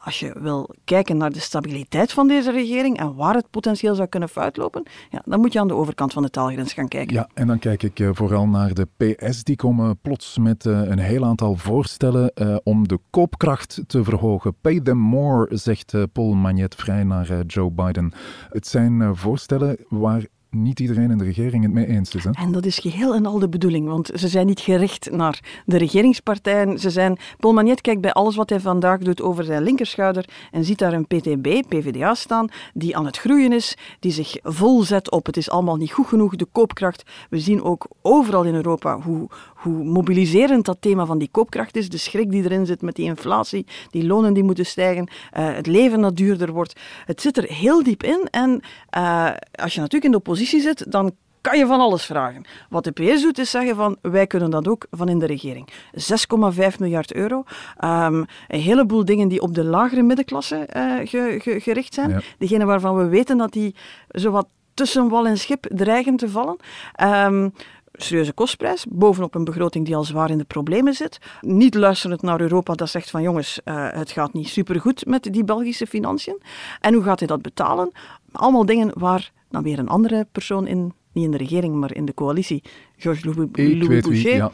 als 0.04 0.20
je 0.20 0.34
wil 0.40 0.70
kijken 0.84 1.16
naar 1.16 1.32
de 1.32 1.40
stabiliteit 1.40 2.12
van 2.12 2.28
deze 2.28 2.50
regering 2.50 2.98
en 2.98 3.14
waar 3.14 3.34
het 3.34 3.50
potentieel 3.50 3.94
zou 3.94 4.08
kunnen 4.08 4.28
foutlopen, 4.28 4.82
ja, 5.10 5.22
dan 5.24 5.40
moet 5.40 5.52
je 5.52 5.60
aan 5.60 5.68
de 5.68 5.74
overkant 5.74 6.12
van 6.12 6.22
de 6.22 6.30
taalgrens 6.30 6.72
gaan 6.72 6.88
kijken. 6.88 7.14
Ja, 7.14 7.28
en 7.34 7.46
dan 7.46 7.58
kijk 7.58 7.82
ik 7.82 7.98
uh, 7.98 8.10
vooral 8.12 8.48
naar 8.48 8.74
de 8.74 8.88
PS. 8.96 9.44
Die 9.44 9.56
komen 9.56 9.98
plots 9.98 10.38
met 10.38 10.64
uh, 10.64 10.80
een 10.84 10.98
heel 10.98 11.24
aantal 11.24 11.56
voorstellen 11.56 12.32
uh, 12.34 12.56
om 12.62 12.88
de 12.88 12.98
koopkracht 13.10 13.82
te 13.86 14.04
verhogen. 14.04 14.54
Pay 14.60 14.80
them 14.80 14.98
more, 14.98 15.56
zegt 15.56 15.94
Paul 16.12 16.32
Magnet 16.34 16.74
vrij 16.74 17.04
naar 17.04 17.42
Joe 17.46 17.70
Biden. 17.70 18.12
Het 18.48 18.66
zijn 18.66 19.16
voorstellen 19.16 19.76
waar 19.88 20.26
niet 20.52 20.80
iedereen 20.80 21.10
in 21.10 21.18
de 21.18 21.24
regering 21.24 21.62
het 21.62 21.72
mee 21.72 21.86
eens 21.86 22.14
is. 22.14 22.24
Hè? 22.24 22.30
En 22.30 22.52
dat 22.52 22.66
is 22.66 22.78
geheel 22.78 23.14
en 23.14 23.26
al 23.26 23.38
de 23.38 23.48
bedoeling, 23.48 23.86
want 23.86 24.10
ze 24.14 24.28
zijn 24.28 24.46
niet 24.46 24.60
gericht 24.60 25.10
naar 25.10 25.62
de 25.66 25.76
regeringspartijen. 25.76 26.78
Ze 26.78 26.90
zijn, 26.90 27.18
Paul 27.38 27.52
Magnet 27.52 27.80
kijkt 27.80 28.00
bij 28.00 28.12
alles 28.12 28.36
wat 28.36 28.50
hij 28.50 28.60
vandaag 28.60 28.98
doet 28.98 29.22
over 29.22 29.44
zijn 29.44 29.62
linkerschouder 29.62 30.28
en 30.50 30.64
ziet 30.64 30.78
daar 30.78 30.92
een 30.92 31.06
PTB, 31.06 31.62
PVDA 31.68 32.14
staan, 32.14 32.48
die 32.74 32.96
aan 32.96 33.06
het 33.06 33.18
groeien 33.18 33.52
is, 33.52 33.76
die 34.00 34.12
zich 34.12 34.36
vol 34.42 34.82
zet 34.82 35.10
op 35.10 35.26
het 35.26 35.36
is 35.36 35.50
allemaal 35.50 35.76
niet 35.76 35.92
goed 35.92 36.06
genoeg, 36.06 36.36
de 36.36 36.46
koopkracht. 36.52 37.02
We 37.30 37.38
zien 37.38 37.62
ook 37.62 37.86
overal 38.02 38.44
in 38.44 38.54
Europa 38.54 39.00
hoe, 39.00 39.28
hoe 39.54 39.84
mobiliserend 39.84 40.64
dat 40.64 40.76
thema 40.80 41.06
van 41.06 41.18
die 41.18 41.28
koopkracht 41.30 41.76
is, 41.76 41.88
de 41.88 41.96
schrik 41.96 42.30
die 42.30 42.44
erin 42.44 42.66
zit 42.66 42.82
met 42.82 42.96
die 42.96 43.06
inflatie, 43.06 43.66
die 43.90 44.06
lonen 44.06 44.34
die 44.34 44.44
moeten 44.44 44.66
stijgen, 44.66 45.08
uh, 45.08 45.54
het 45.54 45.66
leven 45.66 46.00
dat 46.00 46.16
duurder 46.16 46.52
wordt. 46.52 46.80
Het 47.04 47.20
zit 47.20 47.36
er 47.36 47.44
heel 47.44 47.82
diep 47.82 48.02
in 48.02 48.28
en 48.30 48.60
uh, 48.96 49.30
als 49.52 49.74
je 49.74 49.80
natuurlijk 49.80 50.04
in 50.04 50.10
de 50.10 50.16
oppositie 50.16 50.40
zit, 50.46 50.92
dan 50.92 51.12
kan 51.42 51.58
je 51.58 51.66
van 51.66 51.80
alles 51.80 52.04
vragen. 52.04 52.44
Wat 52.68 52.84
de 52.84 52.90
PS 52.90 53.22
doet, 53.22 53.38
is 53.38 53.50
zeggen 53.50 53.76
van 53.76 53.96
wij 54.02 54.26
kunnen 54.26 54.50
dat 54.50 54.68
ook 54.68 54.86
van 54.90 55.08
in 55.08 55.18
de 55.18 55.26
regering. 55.26 55.72
6,5 55.92 56.78
miljard 56.78 57.12
euro. 57.12 57.44
Um, 57.84 58.26
een 58.48 58.60
heleboel 58.60 59.04
dingen 59.04 59.28
die 59.28 59.40
op 59.40 59.54
de 59.54 59.64
lagere 59.64 60.02
middenklasse 60.02 60.68
uh, 60.76 60.94
ge, 61.08 61.38
ge, 61.42 61.60
gericht 61.60 61.94
zijn. 61.94 62.10
Ja. 62.10 62.20
Degene 62.38 62.64
waarvan 62.64 62.96
we 62.96 63.04
weten 63.04 63.38
dat 63.38 63.52
die 63.52 63.74
zowat 64.08 64.46
tussen 64.74 65.08
wal 65.08 65.26
en 65.26 65.38
schip 65.38 65.66
dreigen 65.68 66.16
te 66.16 66.28
vallen. 66.28 66.56
Um, 67.02 67.52
serieuze 67.92 68.32
kostprijs, 68.32 68.86
bovenop 68.88 69.34
een 69.34 69.44
begroting 69.44 69.86
die 69.86 69.96
al 69.96 70.04
zwaar 70.04 70.30
in 70.30 70.38
de 70.38 70.44
problemen 70.44 70.94
zit. 70.94 71.18
Niet 71.40 71.74
luisterend 71.74 72.22
naar 72.22 72.40
Europa 72.40 72.74
dat 72.74 72.88
zegt 72.88 73.10
van 73.10 73.22
jongens, 73.22 73.60
uh, 73.64 73.88
het 73.90 74.10
gaat 74.10 74.32
niet 74.32 74.48
supergoed 74.48 75.06
met 75.06 75.22
die 75.22 75.44
Belgische 75.44 75.86
financiën. 75.86 76.42
En 76.80 76.94
hoe 76.94 77.02
gaat 77.02 77.18
hij 77.18 77.28
dat 77.28 77.42
betalen? 77.42 77.92
Allemaal 78.32 78.66
dingen 78.66 78.90
waar 78.98 79.32
dan 79.50 79.62
weer 79.62 79.78
een 79.78 79.88
andere 79.88 80.26
persoon 80.32 80.66
in, 80.66 80.92
niet 81.12 81.24
in 81.24 81.30
de 81.30 81.36
regering, 81.36 81.74
maar 81.74 81.94
in 81.94 82.04
de 82.04 82.14
coalitie, 82.14 82.62
Georges 82.96 83.24
Louis, 83.24 83.48
Louis 83.52 84.02
Boucher, 84.02 84.36
ja. 84.36 84.52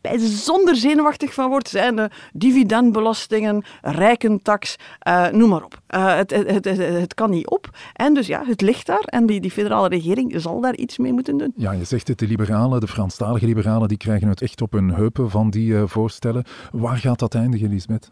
Bijzonder 0.00 0.76
zenuwachtig 0.76 1.34
van 1.34 1.48
wordt, 1.48 1.68
zijn 1.68 1.96
de 1.96 2.10
dividendbelastingen, 2.32 3.64
rijkentax, 3.82 4.76
uh, 5.08 5.28
noem 5.28 5.48
maar 5.48 5.64
op. 5.64 5.80
Uh, 5.94 6.16
het, 6.16 6.30
het, 6.30 6.64
het, 6.64 6.78
het, 6.78 7.14
kan 7.14 7.30
niet 7.30 7.48
op. 7.48 7.68
En 7.92 8.14
dus 8.14 8.26
ja, 8.26 8.44
het 8.46 8.60
ligt 8.60 8.86
daar 8.86 9.02
en 9.04 9.26
die, 9.26 9.40
die 9.40 9.50
federale 9.50 9.88
regering 9.88 10.34
zal 10.36 10.60
daar 10.60 10.74
iets 10.74 10.98
mee 10.98 11.12
moeten 11.12 11.36
doen. 11.36 11.52
Ja, 11.56 11.72
je 11.72 11.84
zegt 11.84 12.08
het, 12.08 12.18
de 12.18 12.26
liberalen, 12.26 12.80
de 12.80 12.88
Franstalige 12.88 13.46
liberalen, 13.46 13.88
die 13.88 13.96
krijgen 13.96 14.28
het 14.28 14.42
echt 14.42 14.62
op 14.62 14.72
hun 14.72 14.90
heupen 14.90 15.30
van 15.30 15.50
die 15.50 15.72
uh, 15.72 15.82
voorstellen. 15.86 16.44
Waar 16.72 16.96
gaat 16.96 17.18
dat 17.18 17.34
eindigen, 17.34 17.68
Lisbeth? 17.68 18.10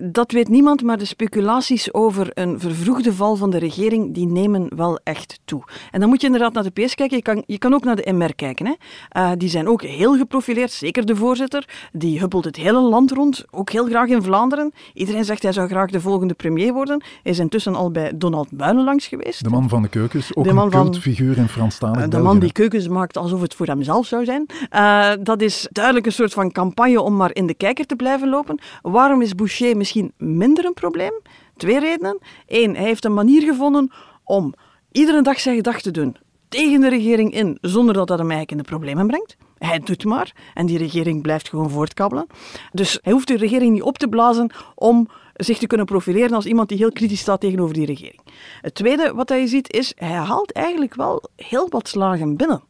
Dat 0.00 0.32
weet 0.32 0.48
niemand, 0.48 0.82
maar 0.82 0.98
de 0.98 1.04
speculaties 1.04 1.94
over 1.94 2.30
een 2.34 2.60
vervroegde 2.60 3.12
val 3.12 3.36
van 3.36 3.50
de 3.50 3.58
regering, 3.58 4.14
die 4.14 4.26
nemen 4.26 4.76
wel 4.76 5.00
echt 5.02 5.40
toe. 5.44 5.62
En 5.90 6.00
dan 6.00 6.08
moet 6.08 6.20
je 6.20 6.26
inderdaad 6.26 6.52
naar 6.52 6.72
de 6.72 6.82
PS 6.82 6.94
kijken. 6.94 7.16
Je 7.16 7.22
kan, 7.22 7.42
je 7.46 7.58
kan 7.58 7.74
ook 7.74 7.84
naar 7.84 7.96
de 7.96 8.12
MR 8.12 8.34
kijken. 8.34 8.66
Hè. 8.66 9.36
Die 9.36 9.48
zijn 9.48 9.68
ook 9.68 9.82
heel 9.82 10.16
geprofileerd, 10.16 10.72
zeker 10.86 11.06
de 11.06 11.16
voorzitter. 11.16 11.68
Die 11.92 12.18
huppelt 12.18 12.44
het 12.44 12.56
hele 12.56 12.80
land 12.80 13.10
rond, 13.10 13.44
ook 13.50 13.70
heel 13.70 13.86
graag 13.86 14.08
in 14.08 14.22
Vlaanderen. 14.22 14.72
Iedereen 14.94 15.24
zegt 15.24 15.42
hij 15.42 15.52
zou 15.52 15.68
graag 15.68 15.90
de 15.90 16.00
volgende 16.00 16.34
premier 16.34 16.72
worden. 16.72 17.02
Hij 17.22 17.32
is 17.32 17.38
intussen 17.38 17.74
al 17.74 17.90
bij 17.90 18.12
Donald 18.16 18.48
Buinen 18.50 18.84
langs 18.84 19.06
geweest. 19.06 19.44
De 19.44 19.50
man 19.50 19.68
van 19.68 19.82
de 19.82 19.88
keukens, 19.88 20.36
ook 20.36 20.44
de 20.44 20.52
man 20.52 20.64
een 20.64 20.70
cultfiguur 20.70 21.38
in 21.38 21.48
Franstalig 21.48 21.96
uh, 21.96 22.02
De 22.02 22.08
België. 22.08 22.24
man 22.24 22.38
die 22.38 22.52
keukens 22.52 22.88
maakt 22.88 23.16
alsof 23.16 23.40
het 23.40 23.54
voor 23.54 23.66
hemzelf 23.66 24.06
zou 24.06 24.24
zijn. 24.24 24.46
Uh, 24.72 25.10
dat 25.20 25.40
is 25.40 25.68
duidelijk 25.72 26.06
een 26.06 26.12
soort 26.12 26.32
van 26.32 26.52
campagne 26.52 27.00
om 27.00 27.16
maar 27.16 27.34
in 27.34 27.46
de 27.46 27.54
kijker 27.54 27.86
te 27.86 27.96
blijven 27.96 28.28
lopen. 28.28 28.58
Waarom 28.82 29.22
is 29.22 29.34
Boucher 29.34 29.76
misschien 29.76 30.12
minder 30.16 30.64
een 30.64 30.74
probleem? 30.74 31.20
Twee 31.56 31.80
redenen. 31.80 32.18
Eén, 32.46 32.76
hij 32.76 32.84
heeft 32.84 33.04
een 33.04 33.14
manier 33.14 33.42
gevonden 33.42 33.92
om 34.24 34.54
iedere 34.92 35.22
dag 35.22 35.40
zijn 35.40 35.56
gedachten 35.56 35.92
te 35.92 36.00
doen 36.00 36.16
tegen 36.48 36.80
de 36.80 36.88
regering 36.88 37.32
in, 37.34 37.58
zonder 37.60 37.94
dat 37.94 38.08
dat 38.08 38.18
hem 38.18 38.30
eigenlijk 38.30 38.50
in 38.50 38.64
de 38.66 38.76
problemen 38.76 39.06
brengt. 39.06 39.36
Hij 39.58 39.78
doet 39.78 40.04
maar 40.04 40.32
en 40.54 40.66
die 40.66 40.78
regering 40.78 41.22
blijft 41.22 41.48
gewoon 41.48 41.70
voortkabbelen. 41.70 42.26
Dus 42.72 42.98
hij 43.02 43.12
hoeft 43.12 43.28
de 43.28 43.36
regering 43.36 43.72
niet 43.72 43.82
op 43.82 43.98
te 43.98 44.08
blazen 44.08 44.50
om 44.74 45.08
zich 45.34 45.58
te 45.58 45.66
kunnen 45.66 45.86
profileren 45.86 46.32
als 46.32 46.46
iemand 46.46 46.68
die 46.68 46.78
heel 46.78 46.92
kritisch 46.92 47.20
staat 47.20 47.40
tegenover 47.40 47.74
die 47.74 47.86
regering. 47.86 48.20
Het 48.60 48.74
tweede 48.74 49.12
wat 49.14 49.28
je 49.28 49.46
ziet 49.46 49.72
is, 49.72 49.92
hij 49.96 50.08
haalt 50.08 50.52
eigenlijk 50.52 50.94
wel 50.94 51.22
heel 51.36 51.68
wat 51.68 51.88
slagen 51.88 52.36
binnen. 52.36 52.62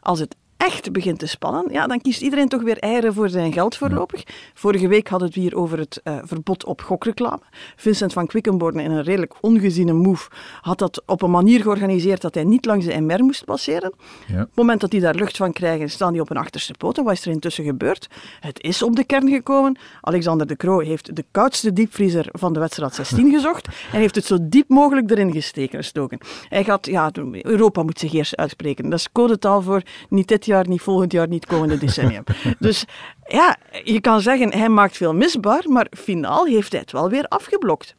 Als 0.00 0.18
het 0.18 0.36
echt 0.58 0.92
begint 0.92 1.18
te 1.18 1.26
spannen, 1.26 1.72
ja, 1.72 1.86
dan 1.86 2.00
kiest 2.00 2.20
iedereen 2.20 2.48
toch 2.48 2.62
weer 2.62 2.78
eieren 2.78 3.14
voor 3.14 3.28
zijn 3.28 3.52
geld 3.52 3.76
voorlopig. 3.76 4.22
Vorige 4.54 4.88
week 4.88 5.08
hadden 5.08 5.28
we 5.28 5.34
het 5.34 5.42
hier 5.42 5.60
over 5.60 5.78
het 5.78 6.00
uh, 6.04 6.18
verbod 6.22 6.64
op 6.64 6.80
gokreclame. 6.80 7.40
Vincent 7.76 8.12
van 8.12 8.26
Quickenborne, 8.26 8.82
in 8.82 8.90
een 8.90 9.02
redelijk 9.02 9.34
ongeziene 9.40 9.92
move, 9.92 10.30
had 10.60 10.78
dat 10.78 11.02
op 11.06 11.22
een 11.22 11.30
manier 11.30 11.62
georganiseerd 11.62 12.20
dat 12.20 12.34
hij 12.34 12.44
niet 12.44 12.64
langs 12.64 12.86
de 12.86 13.00
MR 13.00 13.24
moest 13.24 13.44
passeren. 13.44 13.92
Ja. 14.26 14.34
Op 14.34 14.46
het 14.46 14.54
moment 14.54 14.80
dat 14.80 14.90
die 14.90 15.00
daar 15.00 15.14
lucht 15.14 15.36
van 15.36 15.52
krijgen, 15.52 15.90
staan 15.90 16.12
die 16.12 16.20
op 16.20 16.30
een 16.30 16.36
achterste 16.36 16.72
poten. 16.78 17.04
Wat 17.04 17.12
is 17.12 17.24
er 17.24 17.32
intussen 17.32 17.64
gebeurd? 17.64 18.08
Het 18.40 18.62
is 18.62 18.82
op 18.82 18.96
de 18.96 19.04
kern 19.04 19.28
gekomen. 19.28 19.78
Alexander 20.00 20.46
de 20.46 20.56
Croo 20.56 20.78
heeft 20.78 21.16
de 21.16 21.24
koudste 21.30 21.72
diepvriezer 21.72 22.28
van 22.32 22.52
de 22.52 22.60
wedstrijd 22.60 22.94
16 22.94 23.30
gezocht 23.36 23.68
en 23.92 23.98
heeft 23.98 24.14
het 24.14 24.24
zo 24.24 24.36
diep 24.40 24.68
mogelijk 24.68 25.10
erin 25.10 25.32
gesteken, 25.32 25.78
gestoken. 25.78 26.18
Hij 26.48 26.64
gaat, 26.64 26.86
ja, 26.86 27.10
Europa 27.42 27.82
moet 27.82 27.98
zich 27.98 28.12
eerst 28.12 28.36
uitspreken. 28.36 28.90
Dat 28.90 28.98
is 28.98 29.12
codetaal 29.12 29.62
voor 29.62 29.82
niet 30.08 30.28
dit 30.28 30.46
jaar, 30.48 30.68
niet 30.68 30.80
volgend 30.80 31.12
jaar, 31.12 31.28
niet 31.28 31.46
komende 31.46 31.78
decennium. 31.78 32.24
dus 32.58 32.84
ja, 33.26 33.56
je 33.84 34.00
kan 34.00 34.20
zeggen, 34.20 34.52
hij 34.52 34.68
maakt 34.68 34.96
veel 34.96 35.14
misbaar, 35.14 35.62
maar 35.66 35.86
finaal 35.90 36.44
heeft 36.44 36.72
hij 36.72 36.80
het 36.80 36.92
wel 36.92 37.10
weer 37.10 37.24
afgeblokt. 37.24 37.96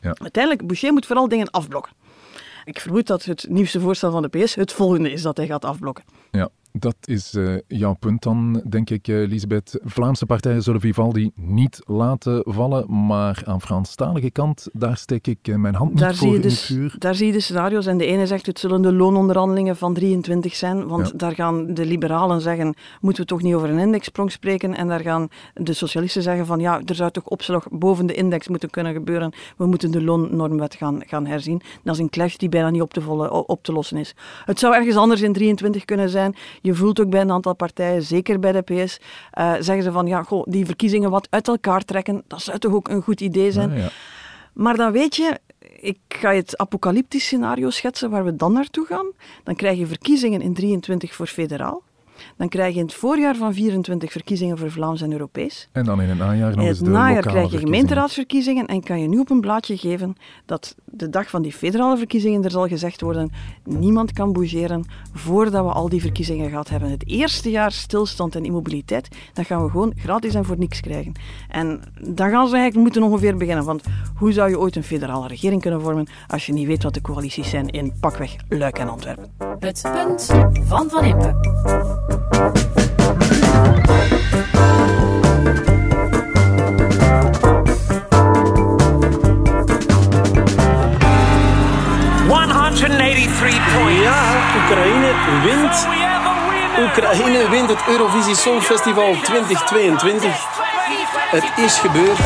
Ja. 0.00 0.14
Uiteindelijk, 0.18 0.66
Boucher 0.66 0.92
moet 0.92 1.06
vooral 1.06 1.28
dingen 1.28 1.50
afblokken. 1.50 1.92
Ik 2.64 2.80
vermoed 2.80 3.06
dat 3.06 3.24
het 3.24 3.46
nieuwste 3.48 3.80
voorstel 3.80 4.10
van 4.10 4.22
de 4.22 4.28
PS 4.28 4.54
het 4.54 4.72
volgende 4.72 5.12
is 5.12 5.22
dat 5.22 5.36
hij 5.36 5.46
gaat 5.46 5.64
afblokken. 5.64 6.04
Ja, 6.30 6.48
dat 6.72 6.96
is 7.04 7.34
uh, 7.34 7.58
jouw 7.66 7.94
punt 7.94 8.22
dan, 8.22 8.62
denk 8.68 8.90
ik, 8.90 9.08
uh, 9.08 9.28
Lisbeth. 9.28 9.80
Vlaamse 9.84 10.26
partijen 10.26 10.62
zullen 10.62 10.80
Vivaldi 10.80 11.30
niet 11.34 11.80
laten 11.84 12.42
vallen, 12.46 13.06
maar 13.06 13.42
aan 13.44 13.60
Franstalige 13.60 14.30
kant, 14.30 14.68
daar 14.72 14.96
steek 14.96 15.26
ik 15.26 15.48
uh, 15.48 15.56
mijn 15.56 15.74
hand 15.74 15.98
daar 15.98 16.10
niet 16.10 16.18
voor 16.18 16.34
in 16.34 16.40
dus, 16.40 16.68
het 16.68 16.76
vuur. 16.76 16.94
Daar 16.98 17.14
zie 17.14 17.26
je 17.26 17.32
de 17.32 17.40
scenario's 17.40 17.86
en 17.86 17.98
de 17.98 18.06
ene 18.06 18.26
zegt 18.26 18.46
het 18.46 18.58
zullen 18.58 18.82
de 18.82 18.92
loononderhandelingen 18.92 19.76
van 19.76 19.94
23 19.94 20.54
zijn, 20.54 20.86
want 20.86 21.06
ja. 21.06 21.12
daar 21.16 21.34
gaan 21.34 21.74
de 21.74 21.86
liberalen 21.86 22.40
zeggen, 22.40 22.74
moeten 23.00 23.22
we 23.22 23.28
toch 23.28 23.42
niet 23.42 23.54
over 23.54 23.70
een 23.70 23.78
indexsprong 23.78 24.32
spreken 24.32 24.74
en 24.74 24.88
daar 24.88 25.00
gaan 25.00 25.28
de 25.54 25.72
socialisten 25.72 26.22
zeggen 26.22 26.46
van 26.46 26.60
ja, 26.60 26.80
er 26.84 26.94
zou 26.94 27.10
toch 27.10 27.24
opslag 27.24 27.66
boven 27.70 28.06
de 28.06 28.14
index 28.14 28.48
moeten 28.48 28.70
kunnen 28.70 28.92
gebeuren, 28.92 29.32
we 29.56 29.66
moeten 29.66 29.90
de 29.90 30.02
loonnormwet 30.02 30.74
gaan, 30.74 31.02
gaan 31.06 31.26
herzien. 31.26 31.62
Dat 31.82 31.94
is 31.94 32.00
een 32.00 32.10
clash 32.10 32.36
die 32.36 32.48
bijna 32.48 32.70
niet 32.70 32.82
op 32.82 32.92
te, 32.92 33.00
volle, 33.00 33.46
op 33.46 33.62
te 33.62 33.72
lossen 33.72 33.96
is. 33.96 34.14
Het 34.44 34.58
zou 34.58 34.74
ergens 34.74 34.96
anders 34.96 35.20
in 35.20 35.32
23 35.32 35.84
kunnen 35.84 36.08
zijn. 36.08 36.34
Je 36.62 36.74
voelt 36.74 37.00
ook 37.00 37.10
bij 37.10 37.20
een 37.20 37.30
aantal 37.30 37.54
partijen, 37.54 38.02
zeker 38.02 38.38
bij 38.38 38.52
de 38.52 38.60
PS, 38.62 38.98
uh, 39.38 39.52
zeggen 39.52 39.82
ze 39.82 39.92
van 39.92 40.06
ja, 40.06 40.22
goh, 40.22 40.46
die 40.48 40.66
verkiezingen 40.66 41.10
wat 41.10 41.26
uit 41.30 41.48
elkaar 41.48 41.84
trekken, 41.84 42.22
dat 42.26 42.42
zou 42.42 42.58
toch 42.58 42.72
ook 42.72 42.88
een 42.88 43.02
goed 43.02 43.20
idee 43.20 43.52
zijn. 43.52 43.76
Ja. 43.76 43.88
Maar 44.52 44.76
dan 44.76 44.92
weet 44.92 45.16
je, 45.16 45.40
ik 45.80 45.98
ga 46.08 46.30
je 46.30 46.40
het 46.40 46.58
apocalyptisch 46.58 47.24
scenario 47.24 47.70
schetsen 47.70 48.10
waar 48.10 48.24
we 48.24 48.36
dan 48.36 48.52
naartoe 48.52 48.86
gaan. 48.86 49.06
Dan 49.44 49.54
krijg 49.54 49.78
je 49.78 49.86
verkiezingen 49.86 50.40
in 50.40 50.54
23 50.54 51.14
voor 51.14 51.26
federaal. 51.26 51.82
Dan 52.36 52.48
krijg 52.48 52.74
je 52.74 52.80
in 52.80 52.86
het 52.86 52.94
voorjaar 52.94 53.36
van 53.36 53.54
24 53.54 54.12
verkiezingen 54.12 54.58
voor 54.58 54.70
Vlaams 54.70 55.00
en 55.00 55.12
Europees. 55.12 55.68
En 55.72 55.84
dan 55.84 56.02
in 56.02 56.08
het 56.08 56.18
najaar 56.18 56.56
nog 56.56 56.66
eens 56.66 56.78
de 56.78 56.84
In 56.84 56.90
het 56.90 57.00
najaar 57.00 57.22
krijg 57.22 57.50
je 57.50 57.58
gemeenteraadsverkiezingen 57.58 58.66
en 58.66 58.82
kan 58.82 59.00
je 59.00 59.08
nu 59.08 59.18
op 59.18 59.30
een 59.30 59.40
blaadje 59.40 59.76
geven 59.76 60.16
dat 60.46 60.74
de 60.84 61.10
dag 61.10 61.30
van 61.30 61.42
die 61.42 61.52
federale 61.52 61.96
verkiezingen 61.96 62.44
er 62.44 62.50
zal 62.50 62.68
gezegd 62.68 63.00
worden 63.00 63.30
niemand 63.64 64.12
kan 64.12 64.32
bougeren 64.32 64.84
voordat 65.12 65.64
we 65.64 65.72
al 65.72 65.88
die 65.88 66.00
verkiezingen 66.00 66.50
gehad 66.50 66.68
hebben. 66.68 66.90
Het 66.90 67.08
eerste 67.08 67.50
jaar 67.50 67.72
stilstand 67.72 68.36
en 68.36 68.44
immobiliteit, 68.44 69.08
dat 69.32 69.46
gaan 69.46 69.64
we 69.64 69.70
gewoon 69.70 69.92
gratis 69.96 70.34
en 70.34 70.44
voor 70.44 70.58
niks 70.58 70.80
krijgen. 70.80 71.12
En 71.48 71.80
dan 72.00 72.30
gaan 72.30 72.48
ze 72.48 72.54
eigenlijk 72.54 72.74
moeten 72.74 73.02
ongeveer 73.02 73.36
beginnen. 73.36 73.64
Want 73.64 73.82
hoe 74.16 74.32
zou 74.32 74.48
je 74.48 74.58
ooit 74.58 74.76
een 74.76 74.82
federale 74.82 75.28
regering 75.28 75.60
kunnen 75.60 75.80
vormen 75.80 76.06
als 76.26 76.46
je 76.46 76.52
niet 76.52 76.66
weet 76.66 76.82
wat 76.82 76.94
de 76.94 77.00
coalities 77.00 77.50
zijn 77.50 77.68
in 77.68 77.92
pakweg 78.00 78.36
Luik 78.48 78.78
en 78.78 78.88
Antwerpen? 78.88 79.30
Het 79.58 79.82
punt 79.92 80.26
van 80.66 80.90
Van 80.90 81.04
Impe. 81.04 81.51
Eurovisie 97.88 98.34
Songfestival 98.34 99.14
2022. 99.22 100.60
Het 101.30 101.64
is 101.64 101.78
gebeurd. 101.78 102.18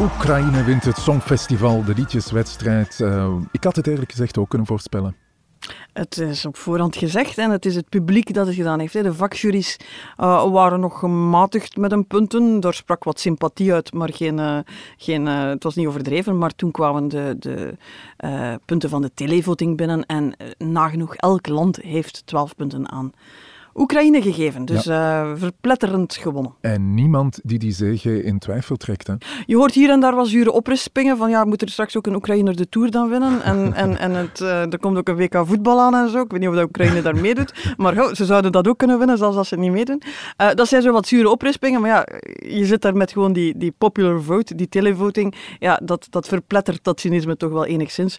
Oekraïne 0.00 0.64
wint 0.64 0.84
het 0.84 0.98
Songfestival, 0.98 1.84
de 1.84 1.94
liedjeswedstrijd. 1.94 2.98
Uh, 3.00 3.34
ik 3.52 3.64
had 3.64 3.76
het 3.76 3.86
eerlijk 3.86 4.10
gezegd 4.10 4.38
ook 4.38 4.48
kunnen 4.48 4.66
voorspellen. 4.66 5.16
Het 5.98 6.18
is 6.18 6.46
op 6.46 6.56
voorhand 6.56 6.96
gezegd 6.96 7.38
en 7.38 7.50
het 7.50 7.66
is 7.66 7.74
het 7.74 7.88
publiek 7.88 8.34
dat 8.34 8.46
het 8.46 8.54
gedaan 8.54 8.78
heeft. 8.78 8.92
De 8.92 9.14
vakjuries 9.14 9.76
uh, 10.20 10.50
waren 10.50 10.80
nog 10.80 10.98
gematigd 10.98 11.76
met 11.76 11.90
hun 11.90 12.06
punten. 12.06 12.60
Daar 12.60 12.74
sprak 12.74 13.04
wat 13.04 13.20
sympathie 13.20 13.72
uit, 13.72 13.92
maar 13.92 14.12
geen, 14.12 14.38
uh, 14.38 14.58
geen, 14.96 15.26
uh, 15.26 15.48
het 15.48 15.62
was 15.62 15.74
niet 15.74 15.86
overdreven. 15.86 16.38
Maar 16.38 16.54
toen 16.54 16.70
kwamen 16.70 17.08
de, 17.08 17.36
de 17.38 17.74
punten 18.64 18.88
van 18.88 19.02
de 19.02 19.10
televoting 19.14 19.76
binnen 19.76 20.06
en 20.06 20.36
nagenoeg 20.58 21.14
elk 21.14 21.46
land 21.46 21.76
heeft 21.76 22.26
12 22.26 22.56
punten 22.56 22.90
aan 22.90 23.12
Oekraïne 23.78 24.22
gegeven. 24.22 24.64
Dus 24.64 24.84
ja. 24.84 25.24
uh, 25.24 25.32
verpletterend 25.36 26.16
gewonnen. 26.16 26.54
En 26.60 26.94
niemand 26.94 27.40
die 27.42 27.58
die 27.58 27.72
zege 27.72 28.22
in 28.22 28.38
twijfel 28.38 28.76
trekt. 28.76 29.06
Hè? 29.06 29.14
Je 29.46 29.56
hoort 29.56 29.74
hier 29.74 29.90
en 29.90 30.00
daar 30.00 30.14
wat 30.14 30.28
zure 30.28 30.52
oprispingen 30.52 31.16
van 31.16 31.30
ja, 31.30 31.44
moet 31.44 31.62
er 31.62 31.68
straks 31.68 31.96
ook 31.96 32.06
een 32.06 32.14
Oekraïner 32.14 32.56
de 32.56 32.68
Tour 32.68 32.90
dan 32.90 33.08
winnen? 33.08 33.42
En, 33.42 33.72
en, 33.82 33.98
en 33.98 34.14
het, 34.14 34.40
uh, 34.40 34.72
er 34.72 34.78
komt 34.78 34.96
ook 34.96 35.08
een 35.08 35.16
WK 35.16 35.42
voetbal 35.46 35.80
aan 35.80 35.94
en 35.94 36.10
zo. 36.10 36.20
Ik 36.20 36.30
weet 36.30 36.40
niet 36.40 36.48
of 36.48 36.54
de 36.54 36.62
Oekraïne 36.62 37.02
daar 37.02 37.16
meedoet. 37.16 37.74
Maar 37.76 37.94
go, 37.94 38.14
ze 38.14 38.24
zouden 38.24 38.52
dat 38.52 38.68
ook 38.68 38.78
kunnen 38.78 38.98
winnen, 38.98 39.18
zelfs 39.18 39.36
als 39.36 39.48
ze 39.48 39.56
niet 39.56 39.72
meedoen. 39.72 40.02
Uh, 40.40 40.48
dat 40.54 40.68
zijn 40.68 40.82
zo 40.82 40.92
wat 40.92 41.06
zure 41.06 41.30
oprispingen. 41.30 41.80
Maar 41.80 41.90
ja, 41.90 42.06
je 42.48 42.66
zit 42.66 42.82
daar 42.82 42.96
met 42.96 43.12
gewoon 43.12 43.32
die, 43.32 43.58
die 43.58 43.74
popular 43.78 44.22
vote, 44.22 44.54
die 44.54 44.68
televoting. 44.68 45.34
Ja, 45.58 45.80
dat, 45.82 46.06
dat 46.10 46.28
verplettert 46.28 46.84
dat 46.84 47.00
cynisme 47.00 47.36
toch 47.36 47.50
wel 47.50 47.66
enigszins. 47.66 48.16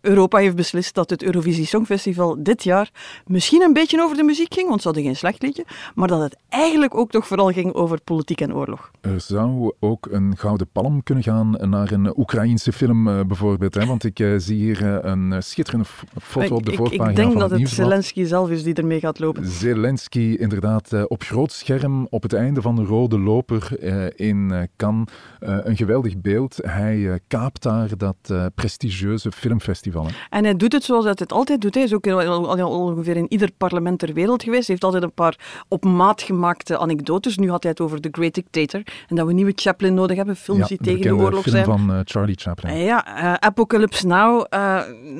Europa 0.00 0.38
heeft 0.38 0.56
beslist 0.56 0.94
dat 0.94 1.10
het 1.10 1.22
Eurovisie 1.22 1.66
Songfestival 1.66 2.36
dit 2.38 2.64
jaar 2.64 2.90
misschien 3.26 3.62
een 3.62 3.72
beetje 3.72 4.02
over 4.02 4.16
de 4.16 4.22
muziek 4.22 4.54
ging 4.54 4.70
want 4.74 4.86
ze 4.86 4.92
hadden 4.92 5.06
geen 5.06 5.16
slecht 5.16 5.42
liedje, 5.42 5.64
maar 5.94 6.08
dat 6.08 6.20
het 6.20 6.36
eigenlijk 6.48 6.96
ook 6.96 7.10
toch 7.10 7.26
vooral 7.26 7.52
ging 7.52 7.74
over 7.74 8.00
politiek 8.00 8.40
en 8.40 8.54
oorlog. 8.54 8.90
Er 9.00 9.20
zou 9.20 9.72
ook 9.80 10.06
een 10.10 10.36
gouden 10.36 10.66
palm 10.72 11.02
kunnen 11.02 11.24
gaan 11.24 11.56
naar 11.60 11.92
een 11.92 12.18
Oekraïense 12.18 12.72
film 12.72 13.08
uh, 13.08 13.20
bijvoorbeeld, 13.20 13.74
hè? 13.74 13.86
want 13.86 14.04
ik 14.04 14.18
uh, 14.18 14.34
zie 14.38 14.56
hier 14.56 15.04
een 15.04 15.42
schitterende 15.42 15.86
foto 16.22 16.54
op 16.54 16.64
de 16.64 16.70
ik, 16.70 16.76
voorpagina 16.76 17.08
Ik 17.08 17.16
denk 17.16 17.30
van 17.30 17.40
dat 17.40 17.50
het, 17.50 17.60
het 17.60 17.68
Zelensky 17.68 18.24
zelf 18.24 18.50
is 18.50 18.62
die 18.62 18.74
ermee 18.74 19.00
gaat 19.00 19.18
lopen. 19.18 19.46
Zelensky 19.46 20.36
inderdaad 20.38 21.06
op 21.08 21.22
groot 21.22 21.52
scherm 21.52 22.06
op 22.10 22.22
het 22.22 22.32
einde 22.32 22.62
van 22.62 22.76
de 22.76 22.84
rode 22.84 23.18
loper 23.18 23.82
in 24.20 24.68
Cannes. 24.76 25.08
een 25.38 25.76
geweldig 25.76 26.20
beeld. 26.20 26.58
Hij 26.62 27.20
kaapt 27.26 27.62
daar 27.62 27.96
dat 27.96 28.52
prestigieuze 28.54 29.32
filmfestival. 29.32 30.06
Hè? 30.06 30.12
En 30.30 30.44
hij 30.44 30.56
doet 30.56 30.72
het 30.72 30.84
zoals 30.84 31.04
hij 31.04 31.14
het 31.16 31.32
altijd 31.32 31.60
doet. 31.60 31.74
Hij 31.74 31.82
is 31.82 31.94
ook 31.94 32.06
ongeveer 32.06 33.16
in 33.16 33.26
ieder 33.28 33.50
parlement 33.56 33.98
ter 33.98 34.12
wereld 34.12 34.42
geweest 34.42 34.53
heeft 34.54 34.84
altijd 34.84 35.02
een 35.02 35.12
paar 35.12 35.64
op 35.68 35.84
maat 35.84 36.22
gemaakte 36.22 36.78
anekdotes. 36.78 37.36
Nu 37.36 37.50
had 37.50 37.62
hij 37.62 37.72
het 37.72 37.80
over 37.80 38.00
The 38.00 38.08
Great 38.12 38.34
Dictator 38.34 38.82
en 39.08 39.16
dat 39.16 39.26
we 39.26 39.32
nieuwe 39.32 39.52
Chaplin 39.54 39.94
nodig 39.94 40.16
hebben, 40.16 40.36
films 40.36 40.60
ja, 40.60 40.66
die 40.66 40.78
tegen 40.78 41.02
de 41.02 41.14
oorlog 41.14 41.42
film 41.42 41.54
zijn. 41.54 41.64
van 41.64 41.90
uh, 41.90 42.00
Charlie 42.04 42.36
Chaplin. 42.38 42.76
Uh, 42.76 42.84
ja, 42.84 43.22
uh, 43.22 43.34
Apocalypse 43.34 44.06
Now, 44.06 44.44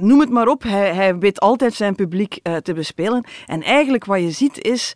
noem 0.01 0.21
het 0.21 0.31
maar 0.31 0.49
op. 0.49 0.63
Hij, 0.63 0.95
hij 0.95 1.19
weet 1.19 1.41
altijd 1.41 1.75
zijn 1.75 1.95
publiek 1.95 2.41
te 2.63 2.73
bespelen. 2.75 3.25
En 3.47 3.63
eigenlijk 3.63 4.05
wat 4.05 4.21
je 4.21 4.31
ziet 4.31 4.63
is, 4.63 4.93